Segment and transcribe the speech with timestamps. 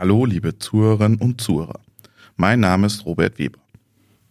[0.00, 1.80] Hallo, liebe Zuhörerinnen und Zuhörer.
[2.36, 3.58] Mein Name ist Robert Weber.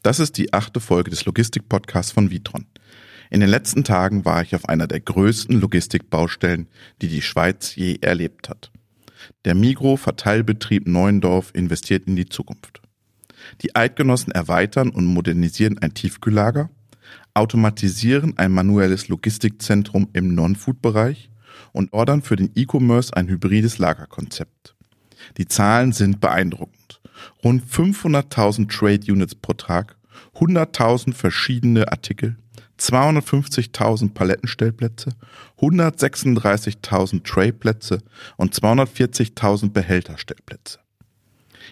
[0.02, 2.68] Das ist die achte Folge des Logistik-Podcasts von Vitron.
[3.30, 6.70] In den letzten Tagen war ich auf einer der größten Logistikbaustellen,
[7.02, 8.72] die die Schweiz je erlebt hat.
[9.44, 12.82] Der Migro-Verteilbetrieb Neuendorf investiert in die Zukunft.
[13.62, 16.70] Die Eidgenossen erweitern und modernisieren ein Tiefkühllager,
[17.34, 21.30] automatisieren ein manuelles Logistikzentrum im Non-Food-Bereich
[21.74, 24.77] und ordern für den E-Commerce ein hybrides Lagerkonzept.
[25.38, 27.02] Die Zahlen sind beeindruckend.
[27.44, 29.96] Rund 500.000 Trade Units pro Tag,
[30.36, 32.38] 100.000 verschiedene Artikel,
[32.80, 35.12] 250.000 Palettenstellplätze,
[35.60, 38.04] 136.000 Trayplätze
[38.38, 40.80] und 240.000 Behälterstellplätze.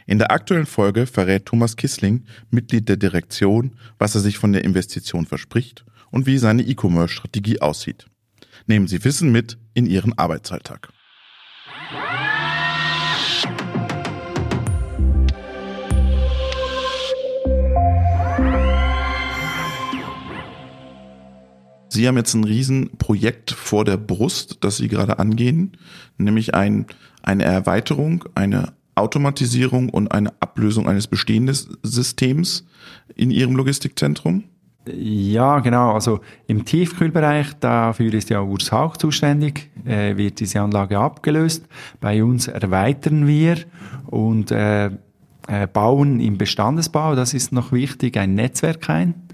[0.08, 4.64] In der aktuellen Folge verrät Thomas Kissling, Mitglied der Direktion, was er sich von der
[4.64, 8.06] Investition verspricht und wie seine E-Commerce-Strategie aussieht.
[8.68, 10.90] Nehmen Sie Wissen mit in Ihren Arbeitsalltag.
[21.96, 25.78] Sie haben jetzt ein Riesenprojekt vor der Brust, das Sie gerade angehen,
[26.18, 26.88] nämlich ein,
[27.24, 32.68] eine Erweiterung, eine Automatisierung und eine Ablösung eines bestehenden Systems
[33.16, 34.44] in Ihrem Logistikzentrum?
[34.94, 35.94] Ja, genau.
[35.94, 41.66] Also im Tiefkühlbereich, dafür ist ja Urs Hauch zuständig, äh, wird diese Anlage abgelöst.
[42.02, 43.58] Bei uns erweitern wir
[44.06, 44.88] und äh,
[45.48, 49.25] äh, bauen im Bestandesbau, das ist noch wichtig, ein Netzwerk ein.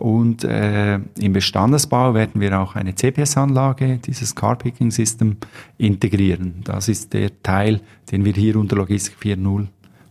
[0.00, 5.36] Und äh, im Bestandesbau werden wir auch eine CPS-Anlage, dieses Car-Picking-System,
[5.76, 6.62] integrieren.
[6.64, 9.66] Das ist der Teil, den wir hier unter Logistik 4.0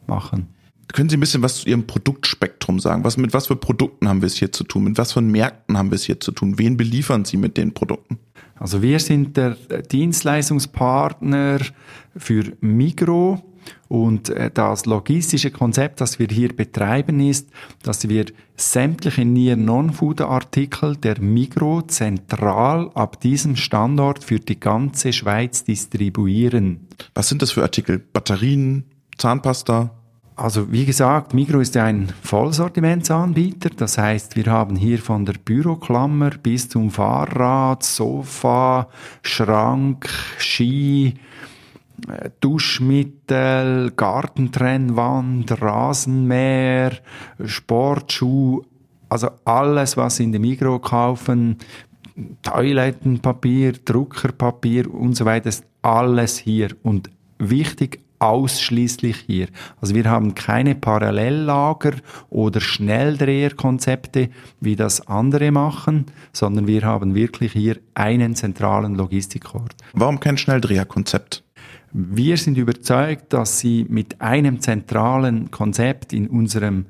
[0.05, 0.47] machen.
[0.93, 3.03] Können Sie ein bisschen was zu Ihrem Produktspektrum sagen?
[3.03, 4.83] Was, mit was für Produkten haben wir es hier zu tun?
[4.83, 6.59] Mit was für Märkten haben wir es hier zu tun?
[6.59, 8.19] Wen beliefern Sie mit den Produkten?
[8.59, 9.55] Also wir sind der
[9.91, 11.59] Dienstleistungspartner
[12.15, 13.41] für Migro,
[13.87, 17.49] und äh, das logistische Konzept, das wir hier betreiben, ist,
[17.83, 25.13] dass wir sämtliche Near Non-Food Artikel der Migro zentral ab diesem Standort für die ganze
[25.13, 26.87] Schweiz distribuieren.
[27.13, 27.99] Was sind das für Artikel?
[27.99, 28.83] Batterien,
[29.17, 29.91] Zahnpasta?
[30.39, 33.71] Also wie gesagt, Migro ist ja ein Vollsortimentsanbieter.
[33.75, 38.87] Das heißt, wir haben hier von der Büroklammer bis zum Fahrrad, Sofa,
[39.21, 40.07] Schrank,
[40.37, 41.15] Ski,
[42.39, 46.93] Duschmittel, Gartentrennwand, Rasenmäher,
[47.43, 48.63] Sportschuh,
[49.09, 51.57] also alles, was Sie in der Migro kaufen,
[52.43, 59.47] Toilettenpapier, Druckerpapier und so weiter, ist alles hier und wichtig, ausschließlich hier.
[59.81, 61.93] Also wir haben keine Parallellager
[62.29, 69.73] oder Schnelldreherkonzepte, wie das andere machen, sondern wir haben wirklich hier einen zentralen Logistikort.
[69.93, 71.43] Warum kein Schnelldreherkonzept?
[71.91, 76.85] Wir sind überzeugt, dass Sie mit einem zentralen Konzept in unserem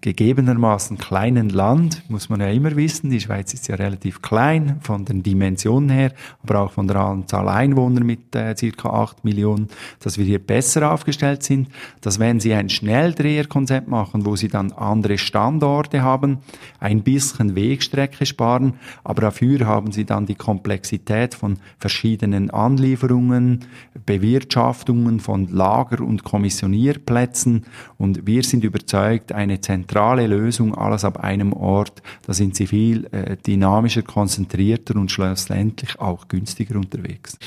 [0.00, 5.04] gegebenermaßen kleinen Land, muss man ja immer wissen, die Schweiz ist ja relativ klein von
[5.04, 9.68] den Dimensionen her, aber auch von der Anzahl Einwohner mit äh, circa acht Millionen,
[10.00, 11.68] dass wir hier besser aufgestellt sind,
[12.00, 16.38] dass wenn Sie ein Schnelldreherkonzept machen, wo Sie dann andere Standorte haben,
[16.80, 23.66] ein bisschen Wegstrecke sparen, aber dafür haben Sie dann die Komplexität von verschiedenen Anlieferungen,
[24.06, 27.64] Bewirtschaftungen von Lager- und Kommissionierplätzen.
[27.98, 33.06] Und wir sind überzeugt, eine zentrale Lösung, alles ab einem Ort, da sind sie viel
[33.12, 37.38] äh, dynamischer, konzentrierter und schlussendlich auch günstiger unterwegs.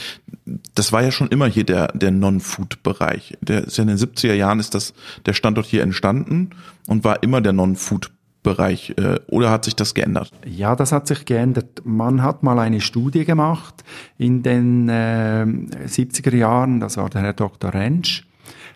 [0.76, 3.38] Das war ja schon immer hier der, der Non-Food-Bereich.
[3.42, 4.94] Der ist ja in den 70er Jahren ist das,
[5.26, 6.52] der Standort hier entstanden
[6.88, 8.12] und war immer der Non-Food
[8.44, 10.32] Bereich äh, oder hat sich das geändert?
[10.46, 11.82] Ja, das hat sich geändert.
[11.84, 13.84] Man hat mal eine Studie gemacht
[14.20, 15.48] in den äh,
[15.88, 17.74] 70er Jahren, das war der Herr Dr.
[17.74, 18.28] Rentsch,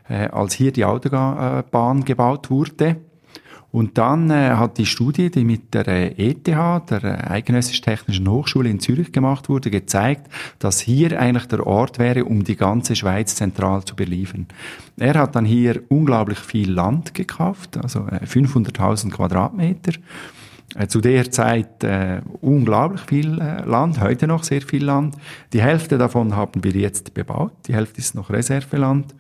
[0.09, 2.96] äh, als hier die Autobahn gebaut wurde.
[3.72, 8.28] Und dann äh, hat die Studie, die mit der äh, ETH, der äh, Eidgenössischen Technischen
[8.28, 12.96] Hochschule in Zürich gemacht wurde, gezeigt, dass hier eigentlich der Ort wäre, um die ganze
[12.96, 14.47] Schweiz zentral zu beliefern.
[14.97, 19.94] Er hat dann hier unglaublich viel Land gekauft, also äh, 500.000 Quadratmeter.
[20.76, 25.16] Äh, zu der Zeit äh, unglaublich viel äh, Land, heute noch sehr viel Land.
[25.53, 29.14] Die Hälfte davon haben wir jetzt bebaut, die Hälfte ist noch Reserveland.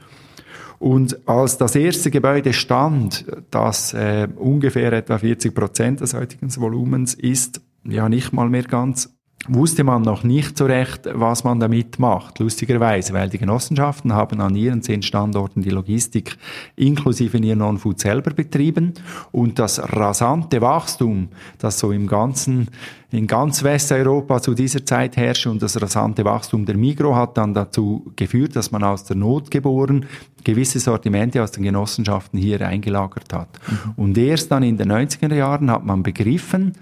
[0.79, 7.13] Und als das erste Gebäude stand, das äh, ungefähr etwa 40 Prozent des heutigen Volumens
[7.13, 11.97] ist, ja nicht mal mehr ganz, wusste man noch nicht so recht, was man damit
[11.97, 16.37] macht, lustigerweise, weil die Genossenschaften haben an ihren zehn Standorten die Logistik
[16.75, 18.93] inklusive in ihr Non-Food selber betrieben
[19.31, 22.67] und das rasante Wachstum, das so im ganzen
[23.11, 27.55] in ganz Westeuropa zu dieser Zeit herrschte und das rasante Wachstum der Migro hat dann
[27.55, 30.05] dazu geführt, dass man aus der Not geboren
[30.43, 33.49] gewisse Sortimente aus den Genossenschaften hier eingelagert hat.
[33.67, 33.93] Mhm.
[33.95, 36.73] Und erst dann in den 90er Jahren hat man begriffen,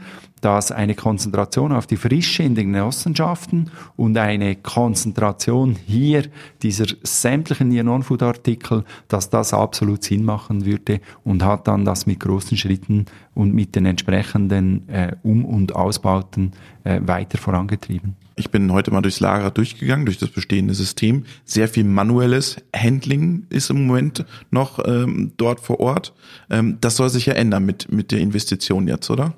[0.41, 6.23] dass eine Konzentration auf die Frische in den Genossenschaften und eine Konzentration hier
[6.61, 12.57] dieser sämtlichen Non-Food-Artikel, dass das absolut Sinn machen würde und hat dann das mit großen
[12.57, 16.51] Schritten und mit den entsprechenden äh, Um- und Ausbauten
[16.83, 18.15] äh, weiter vorangetrieben.
[18.35, 21.25] Ich bin heute mal durchs Lager durchgegangen, durch das bestehende System.
[21.43, 26.13] Sehr viel manuelles Handling ist im Moment noch ähm, dort vor Ort.
[26.51, 29.33] Ähm, das soll sich ja ändern mit, mit der Investition jetzt, oder?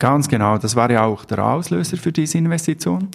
[0.00, 3.08] Ganz genau, das war ja auch der Auslöser für diese Investition.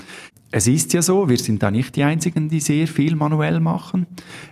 [0.51, 4.05] Es ist ja so, wir sind da nicht die Einzigen, die sehr viel manuell machen.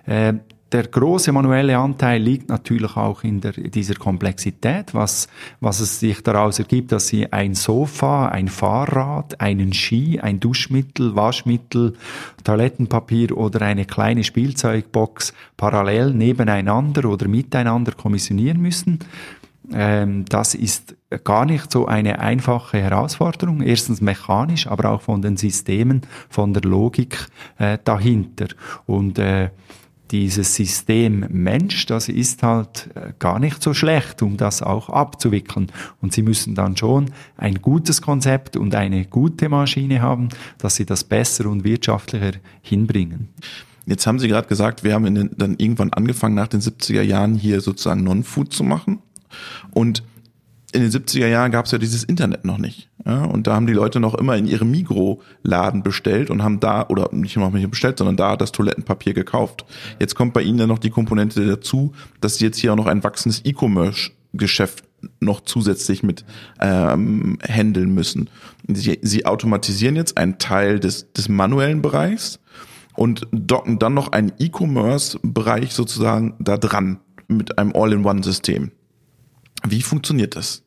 [0.07, 0.33] Äh,
[0.71, 5.27] der große manuelle Anteil liegt natürlich auch in der, dieser Komplexität, was,
[5.59, 11.15] was es sich daraus ergibt, dass Sie ein Sofa, ein Fahrrad, einen Ski, ein Duschmittel,
[11.15, 11.93] Waschmittel,
[12.43, 18.97] Toilettenpapier oder eine kleine Spielzeugbox parallel nebeneinander oder miteinander kommissionieren müssen.
[19.71, 23.61] Ähm, das ist gar nicht so eine einfache Herausforderung.
[23.61, 27.27] Erstens mechanisch, aber auch von den Systemen, von der Logik
[27.57, 28.47] äh, dahinter.
[28.85, 29.49] Und äh,
[30.11, 35.71] dieses System Mensch, das ist halt äh, gar nicht so schlecht, um das auch abzuwickeln.
[36.01, 40.85] Und Sie müssen dann schon ein gutes Konzept und eine gute Maschine haben, dass Sie
[40.85, 43.29] das besser und wirtschaftlicher hinbringen.
[43.85, 47.35] Jetzt haben Sie gerade gesagt, wir haben den, dann irgendwann angefangen, nach den 70er Jahren
[47.35, 48.99] hier sozusagen Non-Food zu machen.
[49.71, 50.03] Und
[50.73, 52.89] in den 70er Jahren gab es ja dieses Internet noch nicht.
[53.05, 56.87] Ja, und da haben die Leute noch immer in ihrem Migro-Laden bestellt und haben da,
[56.87, 59.65] oder nicht noch nicht bestellt, sondern da das Toilettenpapier gekauft.
[59.99, 62.87] Jetzt kommt bei ihnen dann noch die Komponente dazu, dass sie jetzt hier auch noch
[62.87, 64.83] ein wachsendes E-Commerce-Geschäft
[65.19, 66.25] noch zusätzlich mit
[66.59, 68.29] ähm, handeln müssen.
[68.67, 72.39] Sie, sie automatisieren jetzt einen Teil des, des manuellen Bereichs
[72.95, 78.71] und docken dann noch einen E-Commerce-Bereich sozusagen da dran mit einem All-in-One-System.
[79.67, 80.63] Wie funktioniert das?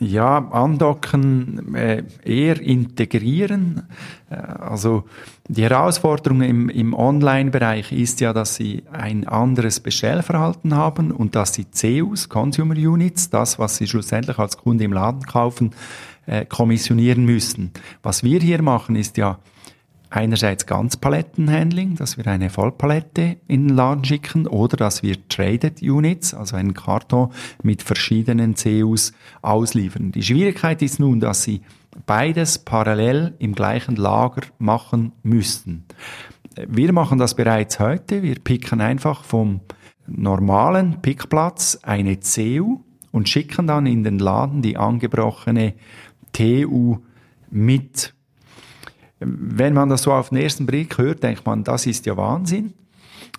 [0.00, 3.84] Ja, andocken, äh, eher integrieren.
[4.28, 5.04] Äh, also
[5.46, 11.54] die Herausforderung im, im Online-Bereich ist ja, dass Sie ein anderes Bestellverhalten haben und dass
[11.54, 15.70] Sie CUs, Consumer Units, das, was Sie schlussendlich als Kunde im Laden kaufen,
[16.26, 17.70] äh, kommissionieren müssen.
[18.02, 19.38] Was wir hier machen, ist ja
[20.14, 26.34] einerseits Ganzpalettenhandling, dass wir eine Vollpalette in den Laden schicken oder dass wir Traded Units,
[26.34, 27.32] also einen Karton
[27.62, 29.12] mit verschiedenen CUs
[29.42, 30.12] ausliefern.
[30.12, 31.62] Die Schwierigkeit ist nun, dass sie
[32.06, 35.84] beides parallel im gleichen Lager machen müssten.
[36.68, 38.22] Wir machen das bereits heute.
[38.22, 39.60] Wir picken einfach vom
[40.06, 42.80] normalen Pickplatz eine CU
[43.10, 45.74] und schicken dann in den Laden die angebrochene
[46.32, 46.98] TU
[47.50, 48.13] mit
[49.24, 52.74] wenn man das so auf den ersten Blick hört, denkt man, das ist ja Wahnsinn.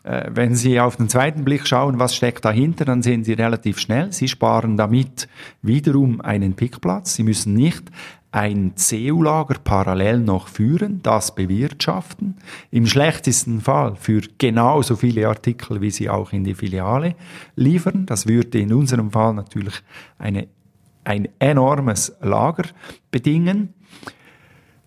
[0.03, 3.79] Äh, wenn Sie auf den zweiten Blick schauen, was steckt dahinter, dann sehen Sie relativ
[3.79, 5.27] schnell, Sie sparen damit
[5.61, 7.15] wiederum einen Pickplatz.
[7.15, 7.89] Sie müssen nicht
[8.31, 12.35] ein CU-Lager parallel noch führen, das bewirtschaften.
[12.69, 17.15] Im schlechtesten Fall für genauso viele Artikel, wie Sie auch in die Filiale
[17.55, 18.05] liefern.
[18.05, 19.75] Das würde in unserem Fall natürlich
[20.19, 20.49] eine,
[21.05, 22.65] ein enormes Lager
[23.09, 23.73] bedingen.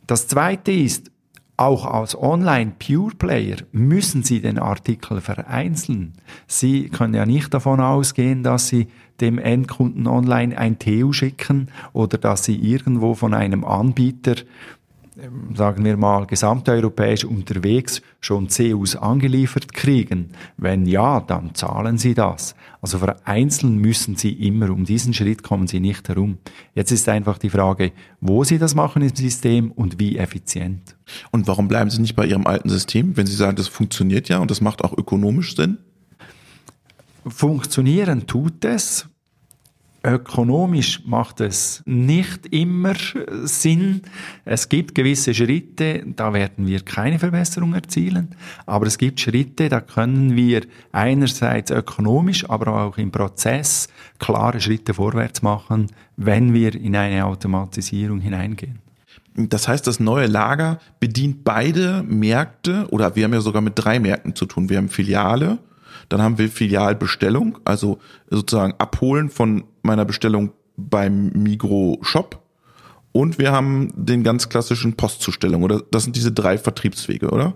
[0.09, 1.11] Das zweite ist,
[1.59, 6.15] auch als Online-Pure-Player müssen Sie den Artikel vereinzeln.
[6.47, 8.87] Sie können ja nicht davon ausgehen, dass Sie
[9.21, 14.37] dem Endkunden online ein TU schicken oder dass Sie irgendwo von einem Anbieter
[15.55, 20.31] sagen wir mal, gesamteuropäisch unterwegs schon CUs angeliefert kriegen?
[20.57, 22.55] Wenn ja, dann zahlen Sie das.
[22.81, 24.71] Also vereinzeln müssen Sie immer.
[24.71, 26.39] Um diesen Schritt kommen Sie nicht herum.
[26.75, 30.97] Jetzt ist einfach die Frage, wo Sie das machen im System und wie effizient.
[31.31, 34.39] Und warum bleiben Sie nicht bei Ihrem alten System, wenn Sie sagen, das funktioniert ja
[34.39, 35.79] und das macht auch ökonomisch Sinn?
[37.27, 39.09] Funktionieren tut es.
[40.09, 42.95] Ökonomisch macht es nicht immer
[43.45, 44.01] Sinn.
[44.47, 48.35] Es gibt gewisse Schritte, da werden wir keine Verbesserung erzielen,
[48.65, 50.63] aber es gibt Schritte, da können wir
[50.93, 53.89] einerseits ökonomisch, aber auch im Prozess
[54.19, 58.79] klare Schritte vorwärts machen, wenn wir in eine Automatisierung hineingehen.
[59.37, 64.01] Das heißt, das neue Lager bedient beide Märkte oder wir haben ja sogar mit drei
[64.01, 64.71] Märkten zu tun.
[64.71, 65.59] Wir haben Filiale,
[66.09, 67.99] dann haben wir Filialbestellung, also
[68.31, 72.43] sozusagen Abholen von meiner Bestellung beim Migro Shop.
[73.13, 75.83] Und wir haben den ganz klassischen Postzustellung, oder?
[75.91, 77.55] Das sind diese drei Vertriebswege, oder?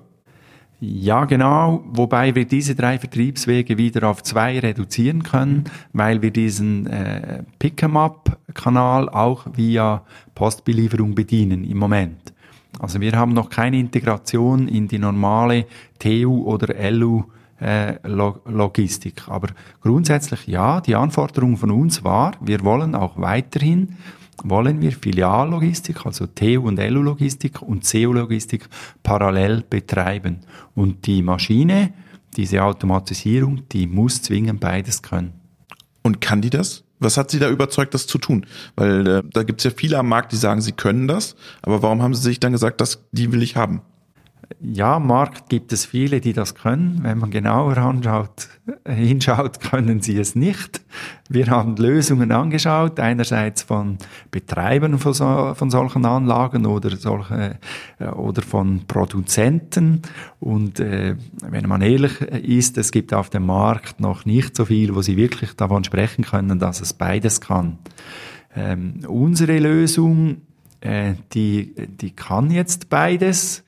[0.80, 1.84] Ja, genau.
[1.86, 9.08] Wobei wir diese drei Vertriebswege wieder auf zwei reduzieren können, weil wir diesen äh, Pick-em-up-Kanal
[9.08, 10.02] auch via
[10.34, 12.32] Postbelieferung bedienen im Moment.
[12.80, 15.66] Also wir haben noch keine Integration in die normale
[16.00, 17.24] TU oder LU
[17.62, 19.28] äh, Logistik.
[19.28, 19.48] Aber
[19.80, 23.96] grundsätzlich ja, die Anforderung von uns war, wir wollen auch weiterhin
[24.44, 28.68] wollen wir Filiallogistik, also TU und LU-Logistik und CU-Logistik
[29.02, 30.40] parallel betreiben.
[30.74, 31.92] Und die Maschine,
[32.36, 35.34] diese Automatisierung, die muss zwingend beides können.
[36.02, 36.84] Und kann die das?
[36.98, 38.46] Was hat Sie da überzeugt, das zu tun?
[38.76, 41.82] Weil äh, da gibt es ja viele am Markt, die sagen, sie können das, aber
[41.82, 43.82] warum haben Sie sich dann gesagt, dass die will ich haben?
[44.60, 47.00] Ja, am Markt gibt es viele, die das können.
[47.02, 48.48] Wenn man genauer anschaut,
[48.84, 50.80] äh, hinschaut, können sie es nicht.
[51.28, 53.98] Wir haben Lösungen angeschaut, einerseits von
[54.30, 57.58] Betreibern von, so, von solchen Anlagen oder, solche,
[57.98, 60.02] äh, oder von Produzenten.
[60.40, 61.16] Und äh,
[61.48, 65.16] wenn man ehrlich ist, es gibt auf dem Markt noch nicht so viel, wo sie
[65.16, 67.78] wirklich davon sprechen können, dass es beides kann.
[68.54, 70.42] Ähm, unsere Lösung,
[70.80, 73.64] äh, die, die kann jetzt beides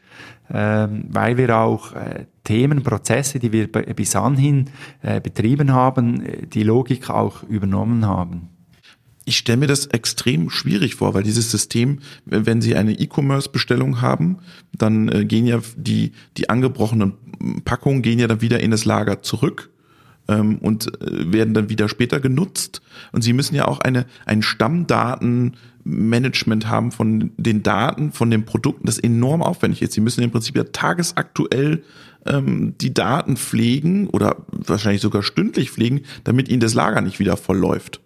[0.49, 4.71] weil wir auch äh, Themen, Prozesse, die wir bis anhin
[5.03, 8.51] äh, betrieben haben, äh, die Logik auch übernommen haben.
[9.25, 14.41] Ich stelle mir das extrem schwierig vor, weil dieses System, wenn Sie eine E-Commerce-Bestellung haben,
[14.77, 17.15] dann gehen ja die, die angebrochenen
[17.65, 19.71] Packungen gehen ja dann wieder in das Lager zurück
[20.29, 22.83] ähm, und werden dann wieder später genutzt.
[23.13, 24.43] Und Sie müssen ja auch eine, ein
[25.85, 29.93] Stammdatenmanagement haben von den Daten, von den Produkten, das enorm aufwendig ist.
[29.93, 31.83] Sie müssen im Prinzip ja tagesaktuell
[32.27, 37.37] ähm, die Daten pflegen oder wahrscheinlich sogar stündlich pflegen, damit Ihnen das Lager nicht wieder
[37.37, 38.01] vollläuft.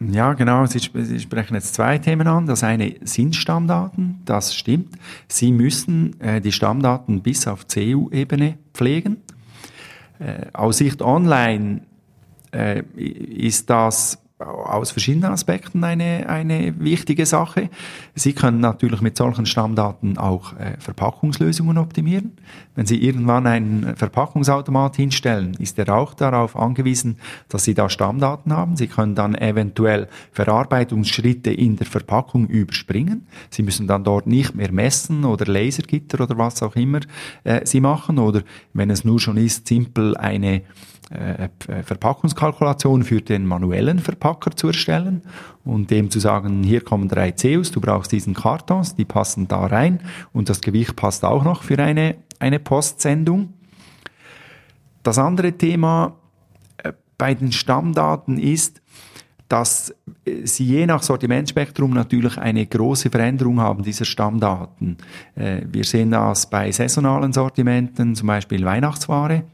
[0.00, 0.64] Ja, genau.
[0.66, 2.46] Sie, Sie, sprechen jetzt zwei Themen an.
[2.46, 4.96] Das eine sind Stammdaten, das stimmt.
[5.28, 9.18] Sie müssen äh, die Stammdaten bis auf CU-Ebene pflegen.
[10.18, 11.82] Äh, aus Sicht online
[12.52, 17.70] äh, ist das aus verschiedenen Aspekten eine, eine wichtige Sache.
[18.16, 22.32] Sie können natürlich mit solchen Stammdaten auch äh, Verpackungslösungen optimieren.
[22.74, 28.52] Wenn Sie irgendwann einen Verpackungsautomat hinstellen, ist er auch darauf angewiesen, dass Sie da Stammdaten
[28.52, 28.76] haben.
[28.76, 33.28] Sie können dann eventuell Verarbeitungsschritte in der Verpackung überspringen.
[33.50, 37.00] Sie müssen dann dort nicht mehr messen oder Lasergitter oder was auch immer
[37.44, 40.62] äh, Sie machen oder wenn es nur schon ist, simpel eine
[41.10, 45.22] Verpackungskalkulation für den manuellen Verpacker zu erstellen
[45.64, 49.66] und dem zu sagen, hier kommen drei CUs, du brauchst diesen Kartons, die passen da
[49.66, 50.00] rein
[50.32, 53.52] und das Gewicht passt auch noch für eine, eine Postsendung.
[55.02, 56.16] Das andere Thema
[56.78, 58.80] äh, bei den Stammdaten ist,
[59.48, 59.94] dass
[60.24, 64.96] äh, sie je nach Sortimentspektrum natürlich eine große Veränderung haben dieser Stammdaten.
[65.36, 69.44] Wir sehen das bei saisonalen Sortimenten, zum Beispiel Weihnachtsware.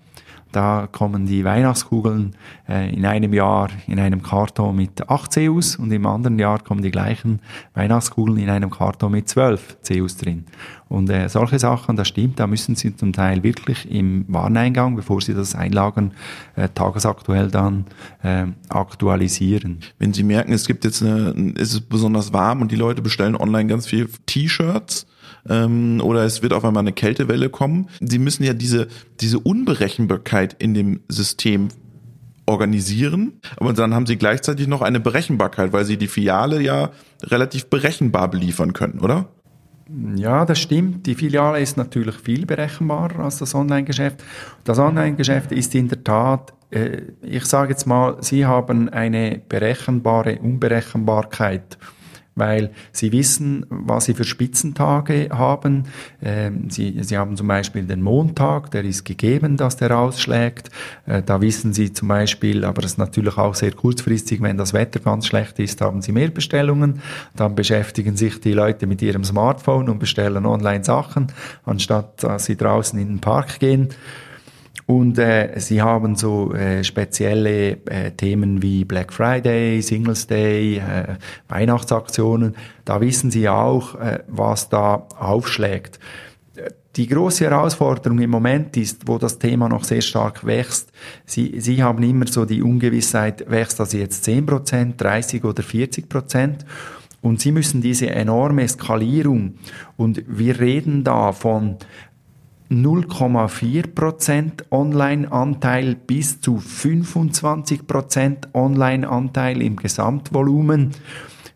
[0.52, 2.34] Da kommen die Weihnachtskugeln
[2.68, 6.82] äh, in einem Jahr in einem Karton mit 8 CUs und im anderen Jahr kommen
[6.82, 7.40] die gleichen
[7.74, 10.46] Weihnachtskugeln in einem Karton mit 12 CUs drin.
[10.88, 15.20] Und äh, solche Sachen, das stimmt, da müssen Sie zum Teil wirklich im Wareneingang, bevor
[15.20, 16.10] Sie das einlagern,
[16.56, 17.84] äh, tagesaktuell dann
[18.24, 19.78] äh, aktualisieren.
[20.00, 23.36] Wenn Sie merken, es gibt jetzt eine, ist es besonders warm und die Leute bestellen
[23.36, 25.06] online ganz viel T-Shirts,
[25.48, 27.88] ähm, oder es wird auf einmal eine Kältewelle kommen.
[28.00, 28.88] Sie müssen ja diese,
[29.20, 31.68] diese Unberechenbarkeit in dem System
[32.46, 36.90] organisieren, aber dann haben sie gleichzeitig noch eine Berechenbarkeit, weil sie die Filiale ja
[37.22, 39.28] relativ berechenbar beliefern können, oder?
[40.14, 41.06] Ja, das stimmt.
[41.06, 44.22] Die Filiale ist natürlich viel berechenbarer als das Online-Geschäft.
[44.64, 50.38] Das Online-Geschäft ist in der Tat, äh, ich sage jetzt mal, Sie haben eine berechenbare
[50.38, 51.76] Unberechenbarkeit
[52.40, 55.84] weil sie wissen, was sie für Spitzentage haben.
[56.20, 60.70] Ähm, sie, sie haben zum Beispiel den Montag, der ist gegeben, dass der ausschlägt.
[61.06, 64.72] Äh, da wissen sie zum Beispiel, aber das ist natürlich auch sehr kurzfristig, wenn das
[64.72, 67.00] Wetter ganz schlecht ist, haben sie mehr Bestellungen.
[67.36, 71.28] Dann beschäftigen sich die Leute mit ihrem Smartphone und bestellen online Sachen,
[71.64, 73.90] anstatt dass sie draußen in den Park gehen.
[74.86, 81.16] Und äh, sie haben so äh, spezielle äh, Themen wie Black Friday, Singles Day, äh,
[81.48, 82.56] Weihnachtsaktionen.
[82.84, 86.00] Da wissen sie auch, äh, was da aufschlägt.
[86.96, 90.90] Die große Herausforderung im Moment ist, wo das Thema noch sehr stark wächst.
[91.24, 96.08] Sie, sie haben immer so die Ungewissheit, wächst das jetzt 10 Prozent, 30 oder 40
[96.08, 96.66] Prozent?
[97.22, 99.54] Und Sie müssen diese enorme Skalierung,
[99.96, 101.76] und wir reden da von
[102.70, 110.92] 0,4% Online-Anteil bis zu 25% Online-Anteil im Gesamtvolumen.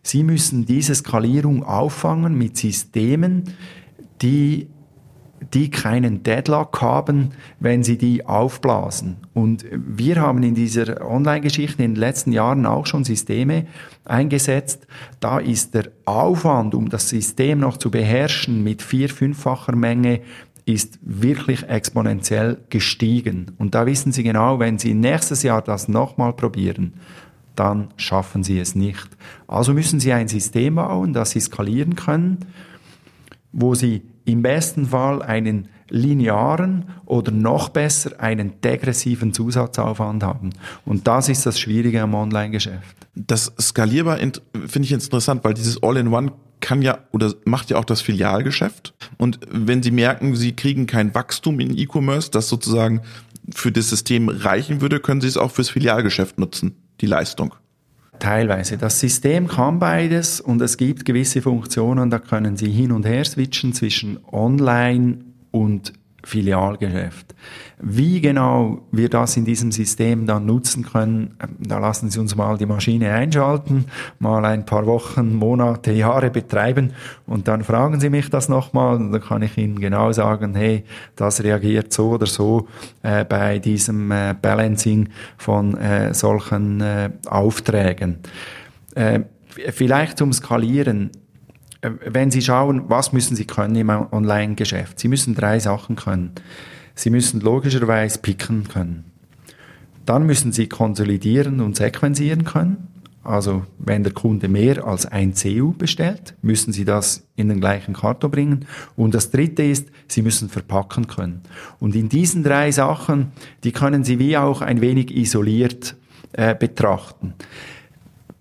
[0.03, 3.55] Sie müssen diese Skalierung auffangen mit Systemen,
[4.23, 4.69] die
[5.53, 9.17] die keinen Deadlock haben, wenn sie die aufblasen.
[9.35, 13.67] Und wir haben in dieser Online-Geschichte in den letzten Jahren auch schon Systeme
[14.05, 14.87] eingesetzt.
[15.21, 20.21] Da ist der Aufwand, um das System noch zu beherrschen, mit vier, fünffacher Menge
[20.67, 23.53] ist wirklich exponentiell gestiegen.
[23.59, 26.95] Und da wissen Sie genau, wenn Sie nächstes Jahr das nochmal probieren,
[27.55, 29.09] dann schaffen Sie es nicht.
[29.47, 32.39] Also müssen Sie ein System bauen, das Sie skalieren können,
[33.53, 40.51] wo Sie im besten Fall einen linearen oder noch besser einen degressiven Zusatzaufwand haben.
[40.85, 43.04] Und das ist das Schwierige am Online-Geschäft.
[43.15, 48.01] Das skalierbar finde ich interessant, weil dieses All-in-One kann ja oder macht ja auch das
[48.01, 48.95] Filialgeschäft.
[49.19, 53.03] Und wenn Sie merken, Sie kriegen kein Wachstum in E-Commerce, das sozusagen
[53.55, 57.55] für das System reichen würde, können Sie es auch fürs Filialgeschäft nutzen, die Leistung.
[58.19, 58.79] Teilweise.
[58.79, 63.25] Das System kann beides und es gibt gewisse Funktionen, da können Sie hin und her
[63.25, 65.19] switchen zwischen Online
[65.51, 65.93] und
[66.27, 67.35] Filialgeschäft.
[67.81, 72.35] Wie genau wir das in diesem System dann nutzen können, ähm, da lassen Sie uns
[72.35, 73.87] mal die Maschine einschalten,
[74.19, 76.93] mal ein paar Wochen, Monate, Jahre betreiben
[77.27, 80.85] und dann fragen Sie mich das nochmal und dann kann ich Ihnen genau sagen, hey,
[81.17, 82.69] das reagiert so oder so
[83.03, 88.19] äh, bei diesem äh, Balancing von äh, solchen äh, Aufträgen.
[88.95, 89.21] Äh,
[89.73, 91.24] vielleicht zum Skalieren äh,
[92.05, 94.99] wenn Sie schauen, was müssen Sie können im Online-Geschäft?
[94.99, 96.33] Sie müssen drei Sachen können.
[96.95, 99.05] Sie müssen logischerweise picken können.
[100.07, 102.89] Dann müssen Sie konsolidieren und sequenzieren können.
[103.23, 107.95] Also wenn der Kunde mehr als ein CU bestellt, müssen Sie das in den gleichen
[107.95, 108.67] Karton bringen.
[108.97, 111.41] Und das Dritte ist, Sie müssen verpacken können.
[111.81, 113.33] Und in diesen drei Sachen,
[113.65, 115.97] die können Sie wie auch ein wenig isoliert
[116.33, 117.33] äh, betrachten.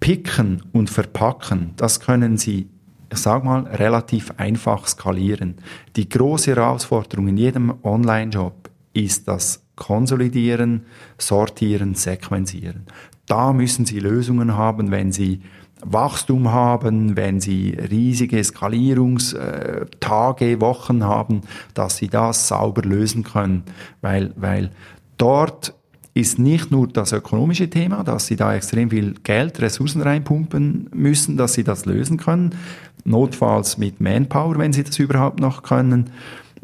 [0.02, 2.68] Picken und verpacken, das können Sie
[3.14, 5.58] ich sage mal, relativ einfach skalieren.
[5.96, 10.88] Die große Herausforderung in jedem Online-Job ist das Konsolidieren,
[11.20, 12.88] Sortieren, Sequenzieren.
[13.28, 15.44] Da müssen Sie Lösungen haben, wenn Sie
[15.86, 21.42] Wachstum haben, wenn Sie riesige Skalierungstage, Wochen haben,
[21.76, 23.62] dass Sie das sauber lösen können,
[24.02, 24.72] weil, weil
[25.18, 25.76] dort
[26.14, 31.38] ist nicht nur das ökonomische Thema, dass sie da extrem viel Geld, Ressourcen reinpumpen müssen,
[31.38, 32.56] dass sie das lösen können,
[33.04, 36.12] notfalls mit Manpower, wenn sie das überhaupt noch können,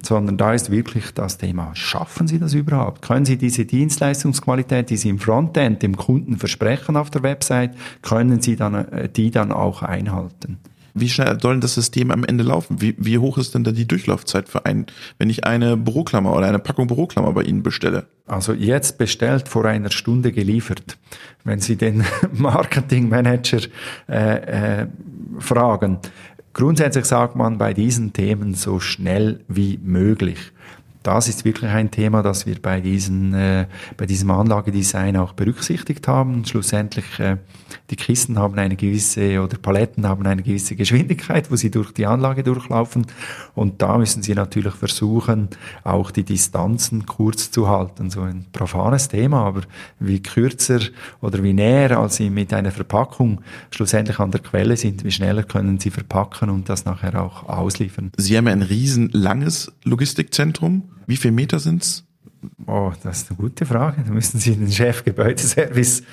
[0.02, 3.02] sondern da ist wirklich das Thema, schaffen Sie das überhaupt?
[3.02, 8.42] Können Sie diese Dienstleistungsqualität, die Sie im Frontend dem Kunden versprechen auf der Website, können
[8.42, 10.58] Sie dann, äh, die dann auch einhalten?
[11.00, 12.82] Wie schnell soll das System am Ende laufen?
[12.82, 16.48] Wie, wie hoch ist denn da die Durchlaufzeit für einen, wenn ich eine Büroklammer oder
[16.48, 18.08] eine Packung Büroklammer bei Ihnen bestelle?
[18.28, 20.98] Also jetzt bestellt vor einer Stunde geliefert.
[21.44, 23.62] Wenn Sie den Marketingmanager
[24.08, 24.88] äh, äh,
[25.40, 26.00] fragen.
[26.54, 30.52] Grundsätzlich sagt man bei diesen Themen so schnell wie möglich
[31.04, 36.08] das ist wirklich ein Thema, das wir bei, diesen, äh, bei diesem Anlagedesign auch berücksichtigt
[36.10, 36.44] haben.
[36.44, 37.38] Schlussendlich, äh,
[37.90, 42.06] die Kisten haben eine gewisse, oder Paletten haben eine gewisse Geschwindigkeit, wo sie durch die
[42.06, 43.08] Anlage durchlaufen.
[43.56, 45.48] Und da müssen sie natürlich versuchen,
[45.86, 48.10] auch die Distanzen kurz zu halten.
[48.10, 49.62] So ein profanes Thema, aber
[50.00, 50.82] wie kürzer
[51.22, 55.44] oder wie näher, als sie mit einer Verpackung schlussendlich an der Quelle sind, wie schneller
[55.44, 58.12] können sie verpacken und das nachher auch ausliefern.
[58.18, 60.89] Sie haben ein riesen langes Logistikzentrum.
[61.08, 62.06] Wie viele Meter sind's?
[62.66, 64.04] Oh, das ist eine gute Frage.
[64.06, 66.04] Da müssen Sie den Chef Gebäudeservice.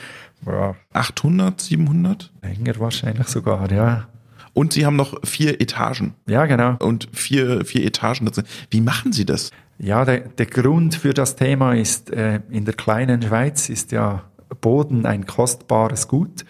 [0.45, 0.75] Oh.
[0.93, 2.33] 800, 700?
[2.43, 4.09] Länger wahrscheinlich sogar, ja.
[4.53, 6.15] Und Sie haben noch vier Etagen.
[6.27, 6.77] Ja, genau.
[6.79, 8.31] Und vier, vier Etagen.
[8.71, 9.51] Wie machen Sie das?
[9.79, 14.23] Ja, der, der Grund für das Thema ist, äh, in der kleinen Schweiz ist ja
[14.61, 16.45] Boden ein kostbares Gut.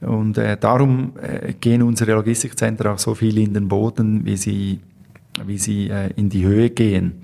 [0.00, 4.80] Und äh, darum äh, gehen unsere Logistikzentren auch so viel in den Boden, wie sie,
[5.44, 7.20] wie sie äh, in die Höhe gehen.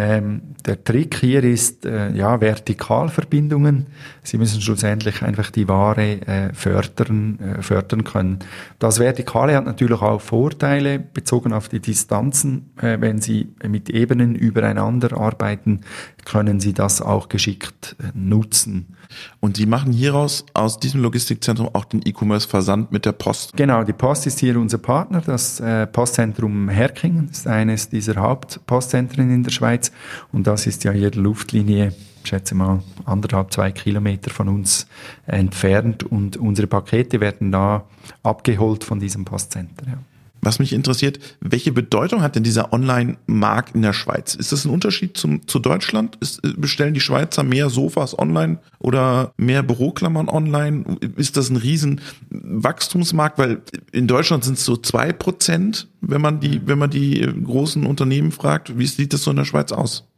[0.00, 3.88] Ähm, der Trick hier ist äh, ja Vertikalverbindungen.
[4.22, 8.38] Sie müssen schlussendlich einfach die Ware äh, fördern, äh, fördern können.
[8.78, 12.70] Das Vertikale hat natürlich auch Vorteile bezogen auf die Distanzen.
[12.80, 15.80] Äh, wenn Sie mit Ebenen übereinander arbeiten,
[16.24, 18.96] können Sie das auch geschickt äh, nutzen.
[19.40, 23.56] Und Sie machen hieraus aus diesem Logistikzentrum auch den E-Commerce-Versand mit der Post.
[23.56, 25.20] Genau, die Post ist hier unser Partner.
[25.20, 29.92] Das äh, Postzentrum Herkingen ist eines dieser Hauptpostzentren in der Schweiz.
[30.32, 31.92] Und das ist ja hier Luftlinie,
[32.24, 34.86] schätze mal, anderthalb, zwei Kilometer von uns
[35.26, 36.04] entfernt.
[36.04, 37.84] Und unsere Pakete werden da
[38.22, 39.86] abgeholt von diesem Postcenter.
[39.86, 39.98] Ja.
[40.42, 44.34] Was mich interessiert, welche Bedeutung hat denn dieser Online-Markt in der Schweiz?
[44.34, 46.16] Ist das ein Unterschied zum, zu Deutschland?
[46.20, 50.98] Ist, bestellen die Schweizer mehr Sofas online oder mehr Büroklammern online?
[51.16, 52.00] Ist das ein riesen
[52.30, 53.38] Wachstumsmarkt?
[53.38, 57.84] Weil in Deutschland sind es so zwei Prozent, wenn man die, wenn man die großen
[57.84, 58.78] Unternehmen fragt.
[58.78, 60.09] Wie sieht das so in der Schweiz aus?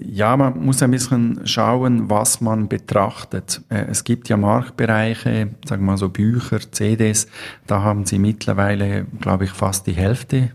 [0.00, 3.62] Ja, man muss ein bisschen schauen, was man betrachtet.
[3.68, 7.26] Äh, es gibt ja Marktbereiche, sagen wir mal so Bücher, CDs,
[7.66, 10.50] da haben sie mittlerweile, glaube ich, fast die Hälfte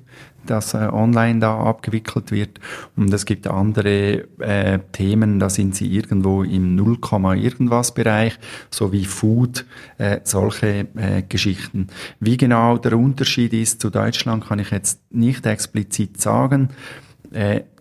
[0.50, 2.60] das äh, online da abgewickelt wird.
[2.96, 6.98] Und es gibt andere äh, Themen, da sind sie irgendwo im 0,
[7.36, 9.66] irgendwas Bereich, so wie Food,
[9.98, 11.88] äh, solche äh, Geschichten.
[12.20, 16.70] Wie genau der Unterschied ist zu Deutschland, kann ich jetzt nicht explizit sagen.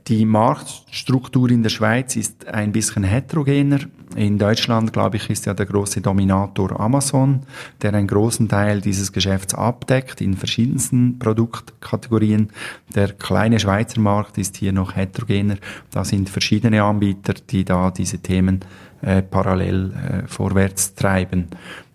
[0.09, 3.81] Die Marktstruktur in der Schweiz ist ein bisschen heterogener.
[4.15, 7.41] In Deutschland, glaube ich, ist ja der große Dominator Amazon,
[7.83, 12.51] der einen großen Teil dieses Geschäfts abdeckt in verschiedensten Produktkategorien.
[12.95, 15.57] Der kleine Schweizer Markt ist hier noch heterogener.
[15.91, 18.61] Da sind verschiedene Anbieter, die da diese Themen
[19.03, 21.49] äh, parallel äh, vorwärts treiben.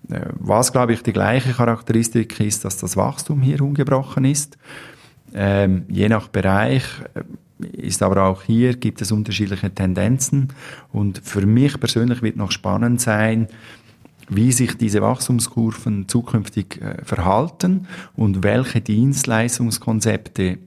[0.09, 4.57] Äh, was, glaube ich, die gleiche Charakteristik ist, dass das Wachstum hier ungebrochen ist.
[5.33, 7.21] Ähm, je nach Bereich äh,
[7.63, 10.49] ist aber auch hier gibt es unterschiedliche Tendenzen.
[10.91, 13.47] Und für mich persönlich wird noch spannend sein,
[14.29, 20.57] wie sich diese Wachstumskurven zukünftig äh, verhalten und welche Dienstleistungskonzepte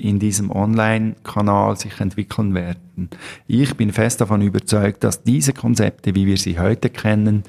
[0.00, 3.10] in diesem Online-Kanal sich entwickeln werden.
[3.46, 7.42] Ich bin fest davon überzeugt, dass diese Konzepte, wie wir sie heute kennen,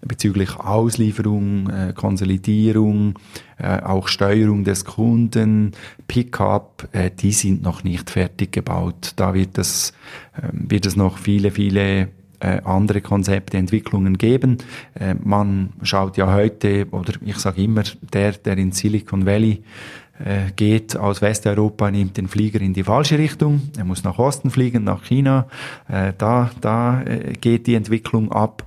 [0.00, 3.18] bezüglich Auslieferung, äh, Konsolidierung,
[3.58, 5.72] äh, auch Steuerung des Kunden,
[6.08, 9.12] Pickup, äh, die sind noch nicht fertig gebaut.
[9.16, 9.92] Da wird es,
[10.34, 12.08] äh, wird es noch viele, viele
[12.40, 14.58] äh, andere Konzepte, Entwicklungen geben.
[14.94, 17.82] Äh, man schaut ja heute, oder ich sage immer,
[18.14, 19.62] der, der in Silicon Valley
[20.24, 23.62] äh, geht aus Westeuropa, nimmt den Flieger in die falsche Richtung.
[23.76, 25.46] Er muss nach Osten fliegen, nach China.
[25.88, 28.64] Äh, da da äh, geht die Entwicklung ab.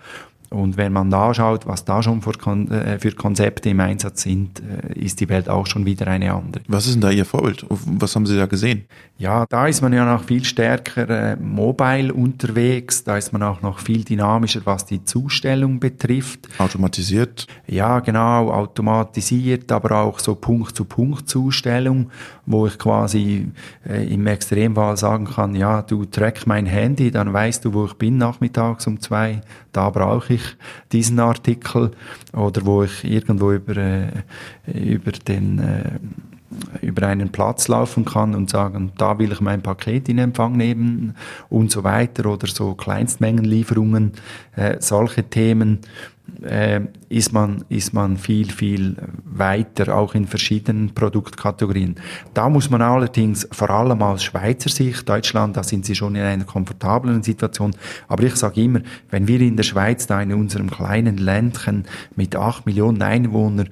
[0.54, 4.22] Und wenn man da schaut, was da schon für, Kon äh, für Konzepte im Einsatz
[4.22, 6.64] sind, äh, ist die Welt auch schon wieder eine andere.
[6.68, 7.66] Was ist denn da Ihr Vorbild?
[7.70, 8.86] Was haben Sie da gesehen?
[9.18, 13.04] Ja, da ist man ja noch viel stärker äh, mobile unterwegs.
[13.04, 16.48] Da ist man auch noch viel dynamischer, was die Zustellung betrifft.
[16.60, 17.48] Automatisiert?
[17.68, 22.12] Ja, genau, automatisiert, aber auch so Punkt-zu-Punkt-Zustellung,
[22.46, 23.48] wo ich quasi
[23.90, 27.94] äh, im Extremfall sagen kann, ja, du track mein Handy, dann weißt du, wo ich
[27.94, 29.42] bin nachmittags um zwei.
[29.72, 30.43] Da brauche ich ich
[30.92, 31.92] diesen Artikel
[32.34, 34.08] oder wo ich irgendwo über, äh,
[34.74, 36.00] über den äh,
[36.82, 41.16] über einen Platz laufen kann und sagen, da will ich mein Paket in Empfang nehmen
[41.50, 44.14] und so weiter oder so Kleinstmengenlieferungen,
[44.56, 45.80] äh, solche Themen
[46.42, 51.96] äh, ist man, ist man viel, viel weiter, auch in verschiedenen Produktkategorien.
[52.34, 56.24] Da muss man allerdings vor allem aus Schweizer Sicht, Deutschland, da sind sie schon in
[56.24, 57.76] einer komfortablen Situation,
[58.08, 62.36] aber ich sage immer, wenn wir in der Schweiz da in unserem kleinen Ländchen mit
[62.36, 63.70] acht Millionen Einwohnern,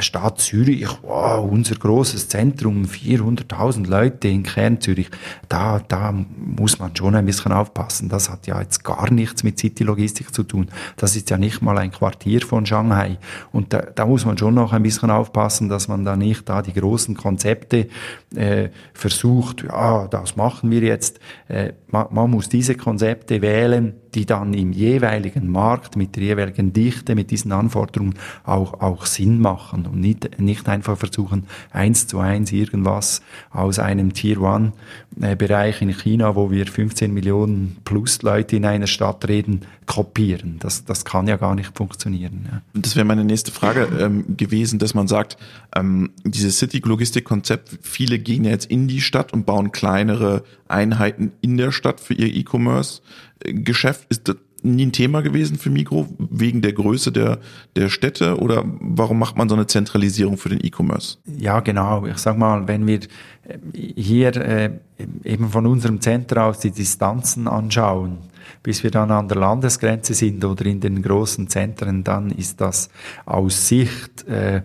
[0.00, 5.10] Stadt Zürich, wow, unser großes Zentrum, 400.000 Leute in Kern Zürich,
[5.48, 8.08] da, da muss man schon ein bisschen aufpassen.
[8.08, 10.68] Das hat ja jetzt gar nichts mit City Logistik zu tun.
[10.96, 13.18] Das ist ja nicht mal ein Quartier von Shanghai.
[13.52, 16.62] Und da, da muss man schon noch ein bisschen aufpassen, dass man da nicht da
[16.62, 17.88] die großen Konzepte
[18.34, 21.20] äh, versucht, ja, das machen wir jetzt.
[21.48, 26.72] Äh, man, man muss diese Konzepte wählen, die dann im jeweiligen Markt mit der jeweiligen
[26.72, 32.18] Dichte, mit diesen Anforderungen auch, auch Sinn machen und nicht, nicht einfach versuchen, eins zu
[32.18, 34.72] eins irgendwas aus einem Tier One
[35.20, 35.36] äh,
[35.80, 40.56] in China, wo wir 15 Millionen plus Leute in einer Stadt reden, kopieren.
[40.60, 42.48] Das, das kann ja gar nicht funktionieren.
[42.50, 42.62] Ja.
[42.74, 45.36] Das wäre meine nächste Frage ähm, gewesen, dass man sagt,
[45.74, 51.56] ähm, dieses City-Logistik-Konzept, viele gehen ja jetzt in die Stadt und bauen kleinere Einheiten in
[51.56, 53.02] der Stadt für ihr E-Commerce.
[53.44, 57.38] Geschäft ist das nie ein Thema gewesen für Migro wegen der Größe der,
[57.76, 61.18] der Städte oder warum macht man so eine Zentralisierung für den E-Commerce?
[61.38, 62.06] Ja, genau.
[62.06, 63.58] Ich sag mal, wenn wir äh,
[63.96, 64.70] hier äh,
[65.24, 68.18] eben von unserem Center aus die Distanzen anschauen,
[68.62, 72.90] bis wir dann an der Landesgrenze sind oder in den großen Zentren, dann ist das
[73.24, 74.62] aus Sicht äh,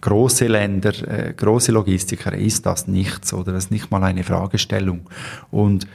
[0.00, 5.02] große Länder, äh, große Logistiker ist das nichts oder das ist nicht mal eine Fragestellung.
[5.50, 5.86] Und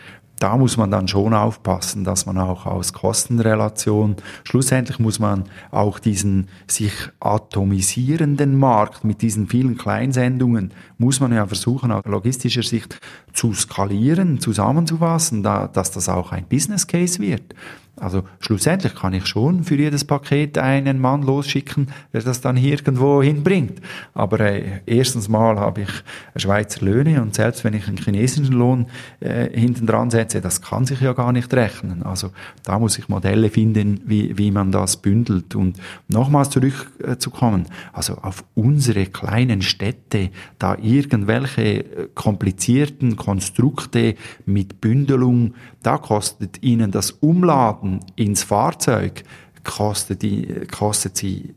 [0.41, 5.99] da muss man dann schon aufpassen, dass man auch aus Kostenrelation, schlussendlich muss man auch
[5.99, 12.99] diesen sich atomisierenden Markt mit diesen vielen Kleinsendungen, muss man ja versuchen, aus logistischer Sicht
[13.33, 17.55] zu skalieren, zusammenzufassen, da, dass das auch ein Business Case wird.
[18.01, 23.21] Also schlussendlich kann ich schon für jedes Paket einen Mann losschicken, der das dann irgendwo
[23.21, 23.79] hinbringt.
[24.15, 25.89] Aber äh, erstens mal habe ich
[26.35, 28.87] Schweizer Löhne und selbst wenn ich einen chinesischen Lohn
[29.19, 32.01] äh, hinten dran setze, das kann sich ja gar nicht rechnen.
[32.01, 32.31] Also
[32.63, 35.53] da muss ich Modelle finden, wie, wie man das bündelt.
[35.53, 44.15] Und nochmals zurückzukommen, also auf unsere kleinen Städte, da irgendwelche äh, komplizierten Konstrukte
[44.47, 45.53] mit Bündelung,
[45.83, 49.23] da kostet ihnen das Umladen ins Fahrzeug
[49.63, 50.23] kostet,
[50.71, 51.53] kostet sie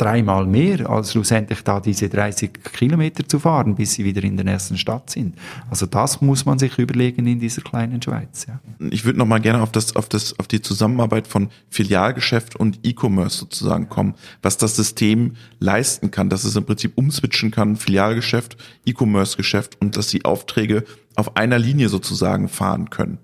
[0.00, 4.46] dreimal mehr, als schlussendlich da diese 30 Kilometer zu fahren, bis sie wieder in der
[4.46, 5.36] ersten Stadt sind.
[5.68, 8.46] Also das muss man sich überlegen in dieser kleinen Schweiz.
[8.48, 8.60] Ja.
[8.90, 12.80] Ich würde noch mal gerne auf das, auf das, auf die Zusammenarbeit von Filialgeschäft und
[12.82, 18.56] E-Commerce sozusagen kommen, was das System leisten kann, dass es im Prinzip umswitchen kann, Filialgeschäft,
[18.86, 20.84] E-Commerce-Geschäft und dass die Aufträge
[21.14, 23.18] auf einer Linie sozusagen fahren können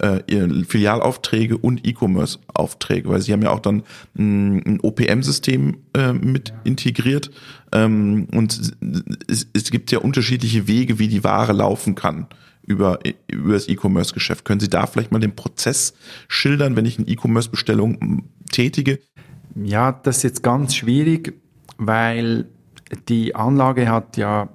[0.00, 3.82] äh, Filialaufträge und E-Commerce-Aufträge, weil sie haben ja auch dann
[4.18, 7.30] ein, ein OPM-System äh, mit integriert
[7.72, 8.74] ähm, und
[9.28, 12.26] es, es gibt ja unterschiedliche Wege, wie die Ware laufen kann
[12.66, 14.44] über, über das E-Commerce-Geschäft.
[14.44, 15.94] Können Sie da vielleicht mal den Prozess
[16.28, 18.98] schildern, wenn ich eine E-Commerce-Bestellung tätige?
[19.54, 21.34] Ja, das ist jetzt ganz schwierig,
[21.78, 22.46] weil
[23.08, 24.48] die Anlage hat ja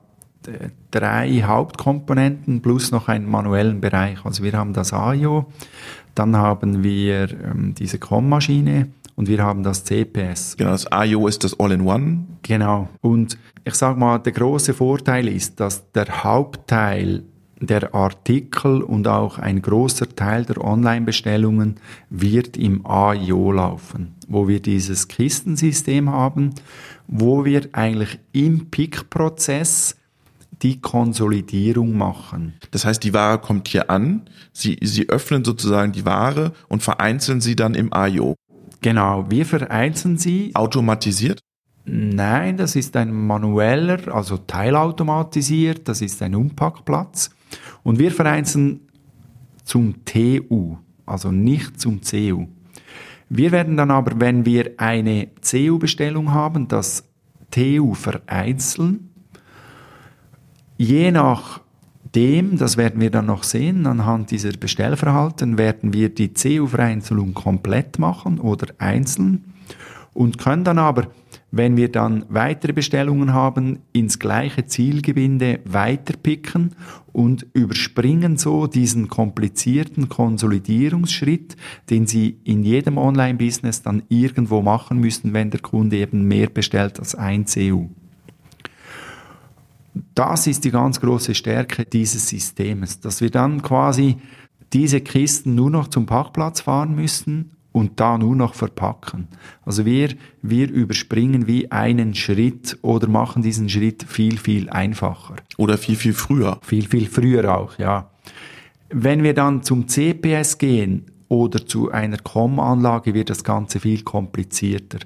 [0.89, 4.25] drei Hauptkomponenten plus noch einen manuellen Bereich.
[4.25, 5.45] Also wir haben das AIO,
[6.15, 10.57] dann haben wir ähm, diese COM-Maschine und wir haben das CPS.
[10.57, 12.25] Genau, das AIO ist das All-in-One.
[12.41, 12.89] Genau.
[13.01, 17.23] Und ich sage mal, der große Vorteil ist, dass der Hauptteil
[17.59, 21.75] der Artikel und auch ein großer Teil der Online-Bestellungen
[22.09, 26.55] wird im AIO laufen, wo wir dieses Kistensystem haben,
[27.07, 29.95] wo wir eigentlich im Pick-Prozess
[30.61, 32.53] die Konsolidierung machen.
[32.71, 37.41] Das heißt, die Ware kommt hier an, Sie, Sie öffnen sozusagen die Ware und vereinzeln
[37.41, 38.35] sie dann im IO.
[38.81, 40.51] Genau, wir vereinzeln sie.
[40.55, 41.39] Automatisiert?
[41.85, 47.31] Nein, das ist ein manueller, also teilautomatisiert, das ist ein Umpackplatz.
[47.83, 48.81] Und wir vereinzeln
[49.63, 52.47] zum TU, also nicht zum CU.
[53.29, 57.05] Wir werden dann aber, wenn wir eine CU-Bestellung haben, das
[57.49, 59.10] TU vereinzeln
[60.83, 67.35] Je nachdem, das werden wir dann noch sehen, anhand dieser Bestellverhalten werden wir die CU-Vereinzelung
[67.35, 69.43] komplett machen oder einzeln
[70.15, 71.09] und können dann aber,
[71.51, 76.71] wenn wir dann weitere Bestellungen haben, ins gleiche Zielgebinde weiterpicken
[77.13, 81.57] und überspringen so diesen komplizierten Konsolidierungsschritt,
[81.91, 86.97] den Sie in jedem Online-Business dann irgendwo machen müssen, wenn der Kunde eben mehr bestellt
[86.97, 87.89] als ein CU.
[90.15, 94.17] Das ist die ganz große Stärke dieses Systems, dass wir dann quasi
[94.73, 99.27] diese Kisten nur noch zum Parkplatz fahren müssen und da nur noch verpacken.
[99.65, 100.09] Also wir,
[100.41, 105.35] wir überspringen wie einen Schritt oder machen diesen Schritt viel, viel einfacher.
[105.57, 106.59] Oder viel, viel früher.
[106.61, 108.09] Viel, viel früher auch, ja.
[108.89, 114.99] Wenn wir dann zum CPS gehen oder zu einer COM-Anlage, wird das Ganze viel komplizierter.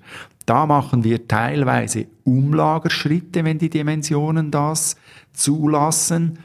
[0.45, 4.95] Da machen wir teilweise Umlagerschritte, wenn die Dimensionen das
[5.33, 6.39] zulassen,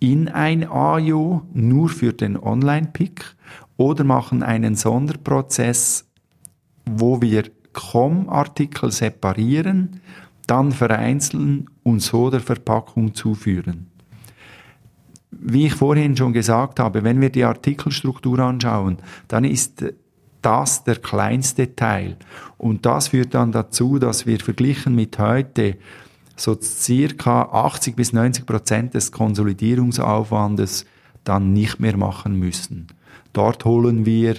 [0.00, 3.36] in ein AIO nur für den Online-Pick
[3.76, 6.06] oder machen einen Sonderprozess,
[6.84, 10.00] wo wir COM-Artikel separieren,
[10.46, 13.86] dann vereinzeln und so der Verpackung zuführen.
[15.30, 18.98] Wie ich vorhin schon gesagt habe, wenn wir die Artikelstruktur anschauen,
[19.28, 19.84] dann ist
[20.42, 22.16] das der kleinste Teil.
[22.58, 25.76] Und das führt dann dazu, dass wir verglichen mit heute
[26.36, 30.86] so circa 80 bis 90 Prozent des Konsolidierungsaufwandes
[31.24, 32.88] dann nicht mehr machen müssen.
[33.32, 34.36] Dort holen wir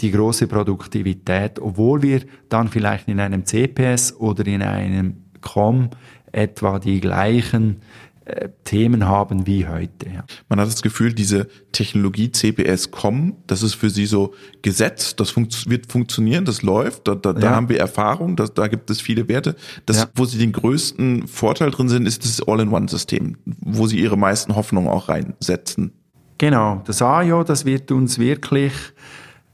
[0.00, 5.90] die große Produktivität, obwohl wir dann vielleicht in einem CPS oder in einem COM
[6.32, 7.80] etwa die gleichen
[8.28, 10.06] äh, Themen haben wie heute.
[10.06, 10.24] Ja.
[10.50, 15.30] Man hat das Gefühl, diese Technologie CPS kommen, das ist für Sie so Gesetz, das
[15.30, 17.38] funkt, wird funktionieren, das läuft, da, da, ja.
[17.38, 19.56] da haben wir Erfahrung, da, da gibt es viele Werte.
[19.86, 20.08] Das, ja.
[20.14, 24.88] wo Sie den größten Vorteil drin sind, ist das All-in-One-System, wo Sie Ihre meisten Hoffnungen
[24.88, 25.92] auch reinsetzen.
[26.36, 28.74] Genau, das AIO, das wird uns wirklich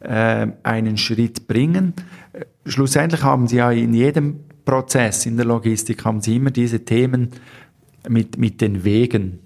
[0.00, 1.94] äh, einen Schritt bringen.
[2.66, 7.30] Schlussendlich haben Sie ja in jedem Prozess in der Logistik haben Sie immer diese Themen,
[8.08, 9.40] mit, mit den Wegen.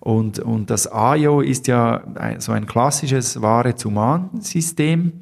[0.00, 2.04] Und, und das AIO ist ja
[2.38, 5.12] so ein klassisches Ware-zu-Mann-System.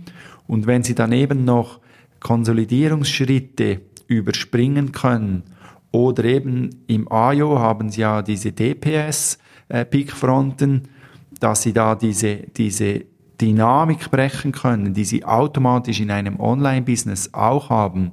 [0.47, 1.81] Und wenn Sie daneben noch
[2.20, 5.44] Konsolidierungsschritte überspringen können
[5.90, 10.83] oder eben im AIO haben Sie ja diese DPS-Pickfronten,
[11.40, 13.07] dass Sie da diese, diese
[13.40, 18.12] Dynamik brechen können, die sie automatisch in einem Online-Business auch haben,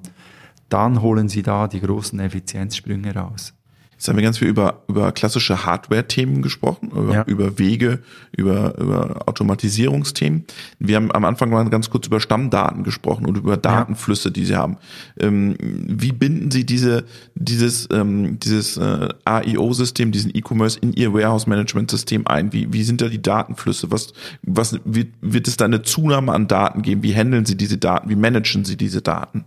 [0.69, 3.53] dann holen sie da die großen Effizienzsprünge raus.
[4.01, 7.23] Jetzt haben wir ganz viel über, über klassische Hardware-Themen gesprochen, über, ja.
[7.27, 7.99] über Wege,
[8.35, 10.45] über, über Automatisierungsthemen.
[10.79, 14.55] Wir haben am Anfang mal ganz kurz über Stammdaten gesprochen und über Datenflüsse, die Sie
[14.55, 14.77] haben.
[15.19, 17.03] Ähm, wie binden Sie diese,
[17.35, 22.51] dieses, ähm, dieses äh, AIO-System, diesen E-Commerce in Ihr Warehouse-Management-System ein?
[22.53, 23.91] Wie, wie sind da die Datenflüsse?
[23.91, 27.03] Was, was wird, wird es da eine Zunahme an Daten geben?
[27.03, 28.09] Wie handeln Sie diese Daten?
[28.09, 29.45] Wie managen Sie diese Daten?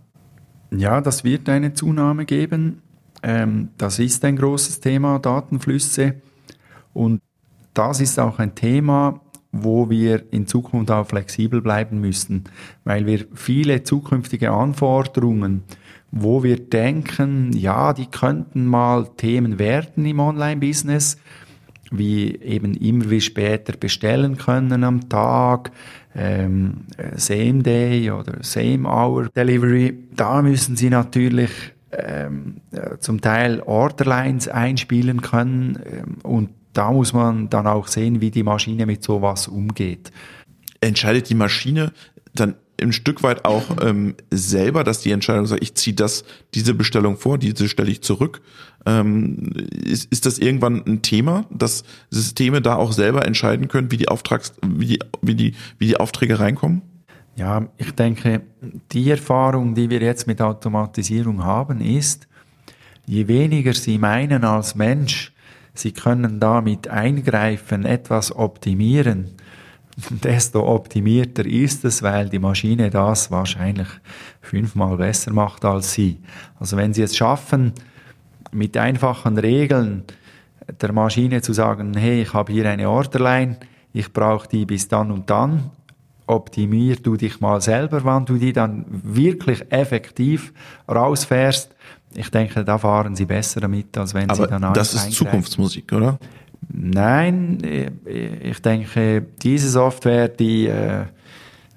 [0.71, 2.81] Ja, das wird eine Zunahme geben.
[3.25, 6.13] Ähm, das ist ein großes Thema, Datenflüsse.
[6.93, 7.21] Und
[7.73, 9.19] das ist auch ein Thema,
[9.51, 12.43] wo wir in Zukunft auch flexibel bleiben müssen,
[12.83, 15.63] weil wir viele zukünftige Anforderungen,
[16.11, 21.17] wo wir denken, ja, die könnten mal Themen werden im Online-Business,
[21.91, 25.71] wie eben immer wie später bestellen können am Tag,
[26.13, 26.85] ähm,
[27.15, 29.97] Same Day oder Same Hour Delivery.
[30.15, 37.13] Da müssen Sie natürlich ähm, äh, zum Teil Orderlines einspielen können ähm, und da muss
[37.13, 40.11] man dann auch sehen, wie die Maschine mit sowas umgeht.
[40.81, 41.93] Entscheidet die Maschine
[42.33, 46.73] dann ein Stück weit auch ähm, selber, dass die Entscheidung sagt, ich ziehe das, diese
[46.73, 48.41] Bestellung vor, diese stelle ich zurück.
[48.85, 53.97] Ähm, ist, ist das irgendwann ein Thema, dass Systeme da auch selber entscheiden können, wie
[53.97, 56.81] die Auftrags, wie die, wie die, wie die Aufträge reinkommen?
[57.35, 58.43] Ja, ich denke,
[58.91, 62.27] die Erfahrung, die wir jetzt mit Automatisierung haben, ist,
[63.05, 65.33] je weniger Sie meinen als Mensch,
[65.73, 69.31] Sie können damit eingreifen, etwas optimieren,
[70.09, 73.89] desto optimierter ist es, weil die Maschine das wahrscheinlich
[74.41, 76.21] fünfmal besser macht als Sie.
[76.57, 77.73] Also wenn Sie es schaffen,
[78.51, 80.05] mit einfachen Regeln
[80.81, 83.57] der Maschine zu sagen, hey, ich habe hier eine Orderline,
[83.91, 85.71] ich brauche die bis dann und dann
[86.27, 90.53] optimier du dich mal selber, wann du die dann wirklich effektiv
[90.89, 91.75] rausfährst.
[92.15, 95.11] Ich denke, da fahren sie besser damit, als wenn Aber sie dann Das ist.
[95.11, 96.17] Zukunftsmusik, oder?
[96.67, 97.59] Nein,
[98.41, 101.03] ich denke, diese Software, die äh,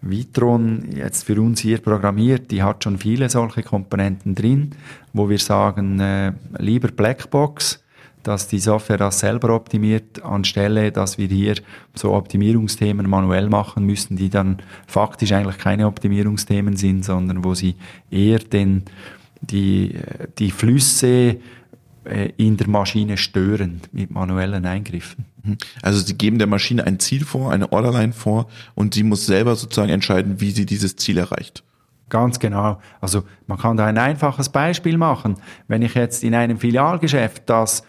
[0.00, 4.70] Vitron jetzt für uns hier programmiert, die hat schon viele solche Komponenten drin,
[5.12, 7.82] wo wir sagen, äh, lieber Blackbox,
[8.28, 11.54] dass die Software das selber optimiert, anstelle, dass wir hier
[11.94, 17.74] so Optimierungsthemen manuell machen müssen, die dann faktisch eigentlich keine Optimierungsthemen sind, sondern wo sie
[18.10, 18.82] eher den,
[19.40, 19.94] die,
[20.38, 21.38] die Flüsse
[22.04, 25.24] äh, in der Maschine stören mit manuellen Eingriffen.
[25.42, 25.56] Mhm.
[25.80, 29.56] Also Sie geben der Maschine ein Ziel vor, eine Orderline vor und sie muss selber
[29.56, 31.64] sozusagen entscheiden, wie sie dieses Ziel erreicht.
[32.10, 32.78] Ganz genau.
[33.00, 35.36] Also man kann da ein einfaches Beispiel machen.
[35.66, 37.84] Wenn ich jetzt in einem Filialgeschäft, das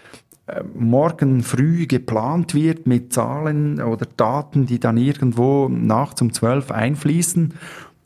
[0.74, 7.54] morgen früh geplant wird mit Zahlen oder Daten, die dann irgendwo nachts um zwölf einfließen,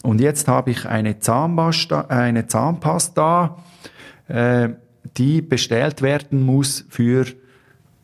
[0.03, 3.57] und jetzt habe ich eine Zahnpasta, eine Zahnpasta
[4.27, 4.69] äh,
[5.17, 7.25] die bestellt werden muss für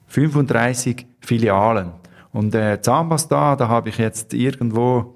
[0.07, 1.91] 35 Filialen.
[2.31, 5.15] Und äh, Zahnpasta, da habe ich jetzt irgendwo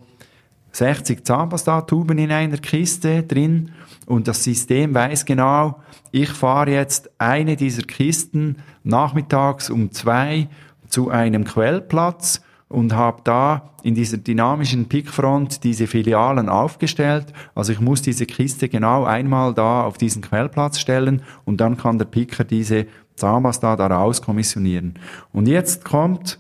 [0.74, 3.72] 60 Zahnpastatuben in einer Kiste drin
[4.06, 5.80] und das System weiß genau,
[6.12, 10.50] ich fahre jetzt eine dieser Kisten nachmittags um zwei
[10.88, 17.34] zu einem Quellplatz und habe da in dieser dynamischen Pickfront diese Filialen aufgestellt.
[17.54, 22.00] Also ich muss diese Kiste genau einmal da auf diesen Quellplatz stellen und dann kann
[22.00, 24.96] der Picker diese Zahnpasta da rauskommissionieren.
[25.32, 26.40] Und jetzt kommt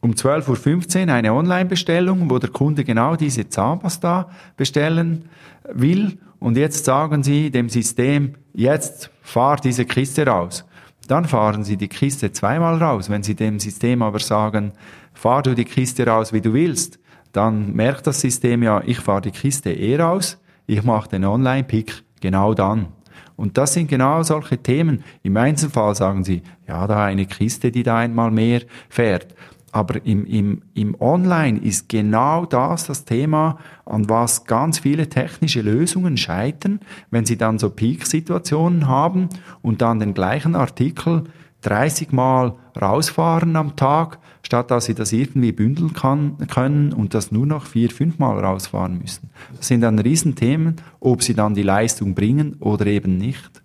[0.00, 5.28] um 12.15 Uhr eine Online-Bestellung, wo der Kunde genau diese Zahnpasta bestellen
[5.72, 6.18] will.
[6.38, 10.64] Und jetzt sagen Sie dem System, jetzt fahr diese Kiste raus.
[11.06, 13.10] Dann fahren Sie die Kiste zweimal raus.
[13.10, 14.72] Wenn Sie dem System aber sagen,
[15.12, 16.98] fahr du die Kiste raus, wie du willst,
[17.32, 22.02] dann merkt das System ja, ich fahre die Kiste eh raus, ich mache den Online-Pick
[22.20, 22.88] genau dann.
[23.36, 25.02] Und das sind genau solche Themen.
[25.22, 29.34] Im Einzelfall sagen Sie, ja, da eine Kiste, die da einmal mehr fährt.
[29.72, 35.62] Aber im, im, im Online ist genau das das Thema, an was ganz viele technische
[35.62, 36.80] Lösungen scheitern,
[37.10, 39.28] wenn sie dann so Peak-Situationen haben
[39.62, 41.24] und dann den gleichen Artikel
[41.62, 47.30] 30 Mal rausfahren am Tag, statt dass sie das irgendwie bündeln kann, können und das
[47.30, 49.30] nur noch vier, fünf Mal rausfahren müssen.
[49.56, 53.62] Das sind dann Riesenthemen, ob sie dann die Leistung bringen oder eben nicht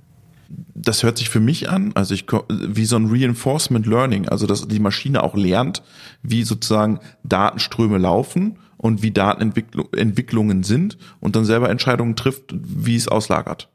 [0.75, 4.67] das hört sich für mich an, also ich wie so ein Reinforcement Learning, also dass
[4.67, 5.81] die Maschine auch lernt,
[6.21, 13.07] wie sozusagen Datenströme laufen und wie Datenentwicklungen sind und dann selber Entscheidungen trifft, wie es
[13.07, 13.69] auslagert.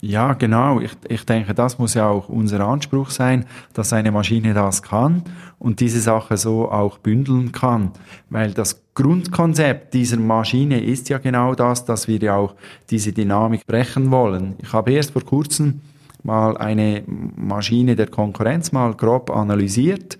[0.00, 0.80] Ja, genau.
[0.80, 5.22] Ich, ich denke, das muss ja auch unser Anspruch sein, dass eine Maschine das kann
[5.60, 7.92] und diese Sache so auch bündeln kann.
[8.28, 12.56] Weil das Grundkonzept dieser Maschine ist ja genau das, dass wir ja auch
[12.90, 14.56] diese Dynamik brechen wollen.
[14.60, 15.82] Ich habe erst vor kurzem
[16.22, 20.18] mal eine Maschine der Konkurrenz mal grob analysiert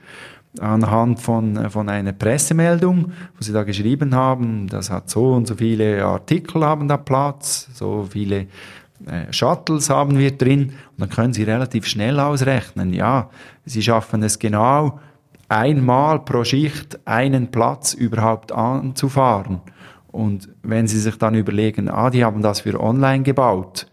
[0.61, 5.55] anhand von, von einer Pressemeldung, wo sie da geschrieben haben, das hat so und so
[5.55, 8.49] viele Artikel haben da Platz, so viele
[9.07, 13.31] äh, Shuttles haben wir drin und dann können Sie relativ schnell ausrechnen, ja,
[13.65, 15.01] Sie schaffen es genau
[15.49, 19.61] einmal pro Schicht einen Platz überhaupt anzufahren.
[20.11, 23.87] Und wenn Sie sich dann überlegen, ah, die haben das für online gebaut,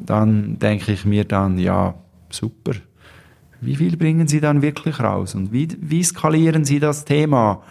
[0.00, 1.94] dann denke ich mir dann, ja,
[2.30, 2.72] super.
[3.60, 5.34] Wie viel bringen Sie dann wirklich raus?
[5.34, 7.62] Und wie, wie skalieren Sie das Thema?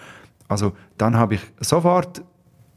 [0.47, 2.23] Also dann habe ich sofort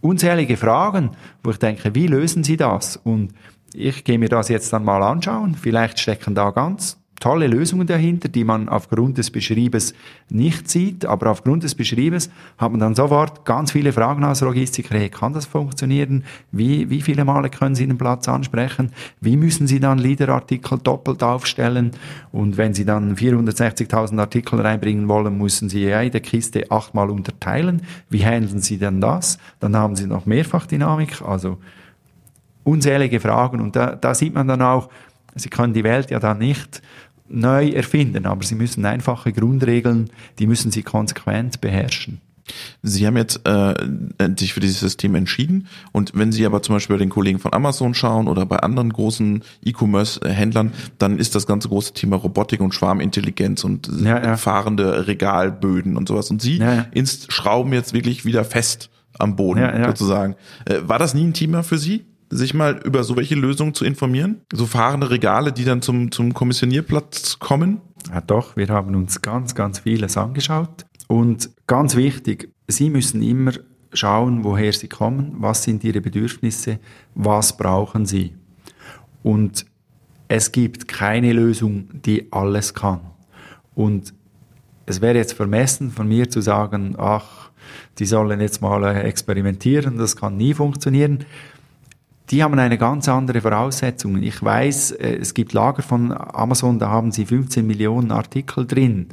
[0.00, 1.10] unzählige Fragen,
[1.42, 2.96] wo ich denke, wie lösen Sie das?
[2.96, 3.32] Und
[3.74, 5.54] ich gehe mir das jetzt dann mal anschauen.
[5.54, 9.94] Vielleicht stecken da ganz tolle Lösungen dahinter, die man aufgrund des Beschriebes
[10.30, 14.96] nicht sieht, aber aufgrund des Beschriebes hat man dann sofort ganz viele Fragen als Logistiker.
[14.96, 16.24] Hey, kann das funktionieren?
[16.50, 18.90] Wie, wie viele Male können Sie den Platz ansprechen?
[19.20, 21.92] Wie müssen Sie dann Leaderartikel doppelt aufstellen?
[22.32, 27.82] Und wenn Sie dann 460.000 Artikel reinbringen wollen, müssen Sie jede Kiste achtmal unterteilen.
[28.08, 29.38] Wie handeln Sie denn das?
[29.60, 31.58] Dann haben Sie noch Mehrfachdynamik, also
[32.64, 33.60] unzählige Fragen.
[33.60, 34.88] Und da, da sieht man dann auch,
[35.34, 36.82] Sie können die Welt ja dann nicht
[37.30, 42.20] neu erfinden, aber Sie müssen einfache Grundregeln, die müssen Sie konsequent beherrschen.
[42.82, 43.74] Sie haben jetzt äh,
[44.36, 47.52] sich für dieses System entschieden und wenn Sie aber zum Beispiel bei den Kollegen von
[47.52, 52.74] Amazon schauen oder bei anderen großen E-Commerce-Händlern, dann ist das ganze große Thema Robotik und
[52.74, 54.36] Schwarmintelligenz und ja, ja.
[54.36, 56.30] fahrende Regalböden und sowas.
[56.30, 56.86] Und Sie ja,
[57.28, 60.34] schrauben jetzt wirklich wieder fest am Boden sozusagen.
[60.64, 62.04] Äh, war das nie ein Thema für Sie?
[62.30, 64.40] Sich mal über so welche Lösungen zu informieren?
[64.52, 67.80] So fahrende Regale, die dann zum, zum Kommissionierplatz kommen?
[68.08, 70.86] Ja, doch, wir haben uns ganz, ganz vieles angeschaut.
[71.08, 73.52] Und ganz wichtig, Sie müssen immer
[73.92, 76.78] schauen, woher Sie kommen, was sind Ihre Bedürfnisse,
[77.14, 78.32] was brauchen Sie.
[79.22, 79.66] Und
[80.28, 83.00] es gibt keine Lösung, die alles kann.
[83.74, 84.14] Und
[84.86, 87.50] es wäre jetzt vermessen von mir zu sagen, ach,
[87.98, 91.24] die sollen jetzt mal äh, experimentieren, das kann nie funktionieren
[92.30, 94.22] die haben eine ganz andere Voraussetzung.
[94.22, 99.08] Ich weiß, äh, es gibt Lager von Amazon, da haben sie 15 Millionen Artikel drin.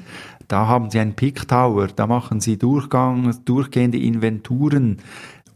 [0.48, 5.00] Da haben sie einen Pick Tower, da machen sie Durchgang, durchgehende Inventuren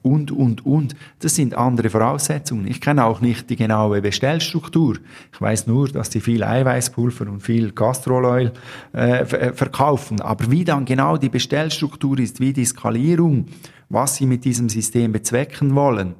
[0.01, 0.95] und, und, und.
[1.19, 2.67] Das sind andere Voraussetzungen.
[2.67, 4.97] Ich kenne auch nicht die genaue Bestellstruktur.
[5.31, 8.51] Ich weiß nur, dass sie viel Eiweißpulver und viel Gastroloil
[8.93, 10.19] äh, äh, verkaufen.
[10.19, 13.45] Aber wie dann genau die Bestellstruktur ist, wie die Skalierung,
[13.89, 16.15] was sie mit diesem System bezwecken wollen,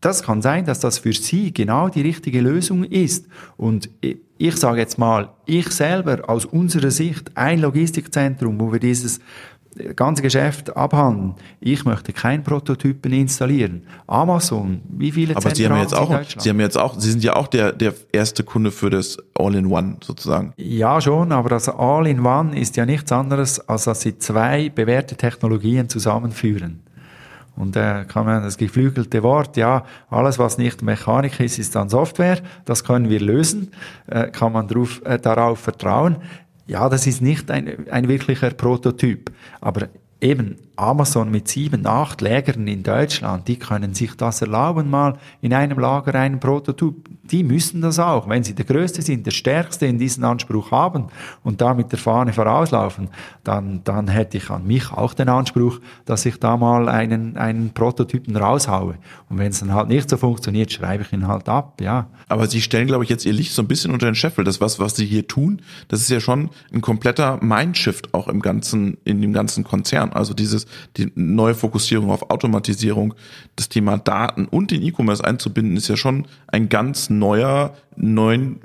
[0.00, 3.26] das kann sein, dass das für Sie genau die richtige Lösung ist.
[3.56, 9.20] Und ich sage jetzt mal, ich selber aus unserer Sicht ein Logistikzentrum, wo wir dieses
[9.96, 11.34] ganze Geschäft abhandeln.
[11.60, 13.82] Ich möchte keinen Prototypen installieren.
[14.06, 17.36] Amazon, wie viele Aber Sie haben jetzt auch, Sie haben jetzt auch, Sie sind ja
[17.36, 20.52] auch der, der erste Kunde für das All-in-One sozusagen.
[20.56, 25.88] Ja, schon, aber das All-in-One ist ja nichts anderes, als dass Sie zwei bewährte Technologien
[25.88, 26.82] zusammenführen.
[27.58, 31.74] Und da äh, kann man das geflügelte Wort, ja, alles was nicht Mechanik ist, ist
[31.74, 32.38] dann Software.
[32.64, 33.72] Das können wir lösen.
[34.06, 36.18] Äh, kann man drauf, äh, darauf vertrauen.
[36.66, 39.32] Ja, das ist nicht ein, ein wirklicher Prototyp.
[39.60, 39.88] Aber
[40.20, 45.52] eben Amazon mit sieben, acht Lägern in Deutschland, die können sich das erlauben, mal in
[45.52, 47.08] einem Lager einen Prototyp.
[47.24, 48.28] Die müssen das auch.
[48.28, 51.08] Wenn sie der Größte sind, der Stärkste in diesen Anspruch haben
[51.42, 53.08] und da mit der Fahne vorauslaufen,
[53.44, 57.70] dann, dann hätte ich an mich auch den Anspruch, dass ich da mal einen, einen
[57.70, 58.94] Prototypen raushaue.
[59.28, 62.06] Und wenn es dann halt nicht so funktioniert, schreibe ich ihn halt ab, ja.
[62.28, 64.44] Aber Sie stellen, glaube ich, jetzt Ihr Licht so ein bisschen unter den Scheffel.
[64.44, 68.40] Das, was, was Sie hier tun, das ist ja schon ein kompletter Mindshift auch im
[68.40, 70.12] ganzen, in dem ganzen Konzern.
[70.12, 73.14] Also dieses, die neue Fokussierung auf Automatisierung,
[73.56, 78.60] das Thema Daten und den E-Commerce einzubinden, ist ja schon ein ganz neuer, neuen,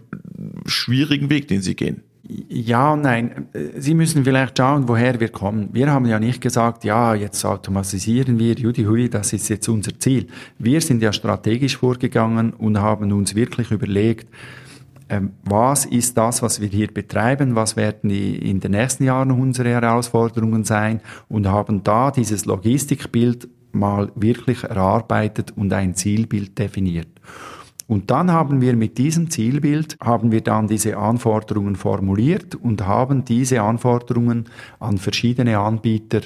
[0.66, 2.02] schwierigen Weg, den Sie gehen.
[2.48, 3.48] Ja nein.
[3.78, 5.70] Sie müssen vielleicht schauen, woher wir kommen.
[5.74, 10.00] Wir haben ja nicht gesagt, ja, jetzt automatisieren wir, Judy Hui, das ist jetzt unser
[10.00, 10.28] Ziel.
[10.58, 14.30] Wir sind ja strategisch vorgegangen und haben uns wirklich überlegt,
[15.44, 20.64] was ist das, was wir hier betreiben, was werden in den nächsten Jahren unsere Herausforderungen
[20.64, 27.10] sein und haben da dieses Logistikbild mal wirklich erarbeitet und ein Zielbild definiert.
[27.88, 33.26] Und dann haben wir mit diesem Zielbild, haben wir dann diese Anforderungen formuliert und haben
[33.26, 34.46] diese Anforderungen
[34.80, 36.22] an verschiedene Anbieter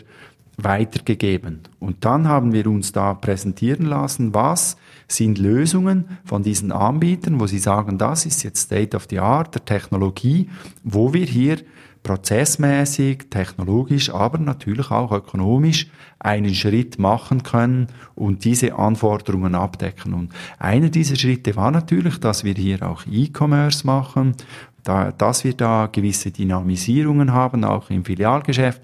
[0.58, 1.62] weitergegeben.
[1.80, 4.78] Und dann haben wir uns da präsentieren lassen, was
[5.08, 9.54] sind Lösungen von diesen Anbietern, wo sie sagen, das ist jetzt State of the Art
[9.54, 10.50] der Technologie,
[10.84, 11.58] wo wir hier
[12.02, 15.88] prozessmäßig, technologisch, aber natürlich auch ökonomisch
[16.20, 20.14] einen Schritt machen können und diese Anforderungen abdecken.
[20.14, 24.36] Und einer dieser Schritte war natürlich, dass wir hier auch E-Commerce machen,
[24.84, 28.82] da, dass wir da gewisse Dynamisierungen haben, auch im Filialgeschäft.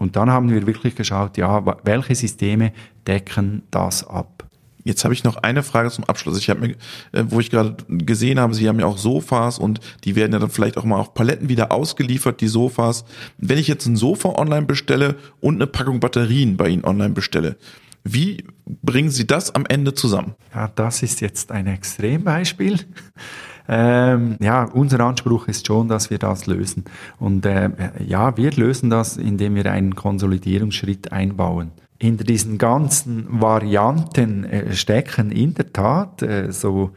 [0.00, 2.72] Und dann haben wir wirklich geschaut, ja, welche Systeme
[3.06, 4.48] decken das ab.
[4.82, 6.38] Jetzt habe ich noch eine Frage zum Abschluss.
[6.38, 6.70] Ich habe mir,
[7.12, 10.38] äh, wo ich gerade gesehen habe, Sie haben ja auch Sofas und die werden ja
[10.38, 13.04] dann vielleicht auch mal auf Paletten wieder ausgeliefert, die Sofas.
[13.36, 17.58] Wenn ich jetzt ein Sofa online bestelle und eine Packung Batterien bei Ihnen online bestelle,
[18.02, 20.34] wie bringen Sie das am Ende zusammen?
[20.54, 22.80] Ja, das ist jetzt ein Extrembeispiel.
[23.72, 26.84] Ähm, ja, unser Anspruch ist schon, dass wir das lösen.
[27.20, 27.70] Und äh,
[28.04, 35.30] ja, wir lösen das, indem wir einen Konsolidierungsschritt einbauen hinter diesen ganzen Varianten äh, stecken
[35.30, 36.92] in der Tat äh, so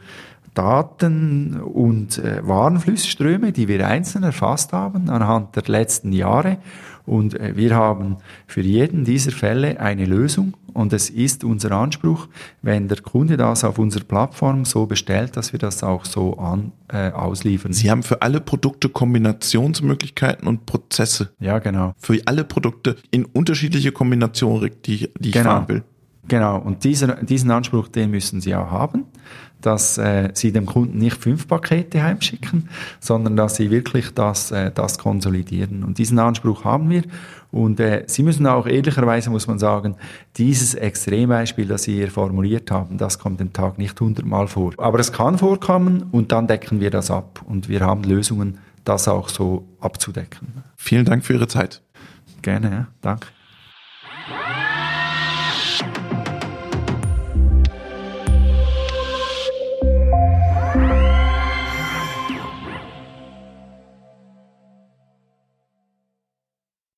[0.54, 6.58] Daten und äh, Warenflussströme, die wir einzeln erfasst haben anhand der letzten Jahre.
[7.06, 10.54] Und äh, wir haben für jeden dieser Fälle eine Lösung.
[10.72, 12.26] Und es ist unser Anspruch,
[12.62, 16.72] wenn der Kunde das auf unserer Plattform so bestellt, dass wir das auch so an,
[16.88, 17.72] äh, ausliefern.
[17.72, 21.30] Sie haben für alle Produkte Kombinationsmöglichkeiten und Prozesse.
[21.38, 21.94] Ja, genau.
[21.98, 25.50] Für alle Produkte in unterschiedliche Kombinationen, die, die ich genau.
[25.50, 25.82] fahren will.
[26.26, 29.04] Genau, und dieser, diesen Anspruch, den müssen Sie auch haben,
[29.64, 32.68] dass äh, Sie dem Kunden nicht fünf Pakete heimschicken,
[33.00, 35.84] sondern dass Sie wirklich das, äh, das konsolidieren.
[35.84, 37.02] Und diesen Anspruch haben wir.
[37.50, 39.96] Und äh, Sie müssen auch ehrlicherweise, muss man sagen,
[40.36, 44.72] dieses Extrembeispiel, das Sie hier formuliert haben, das kommt den Tag nicht hundertmal vor.
[44.78, 47.42] Aber es kann vorkommen und dann decken wir das ab.
[47.46, 50.48] Und wir haben Lösungen, das auch so abzudecken.
[50.76, 51.80] Vielen Dank für Ihre Zeit.
[52.42, 52.86] Gerne, ja.
[53.00, 53.28] Danke.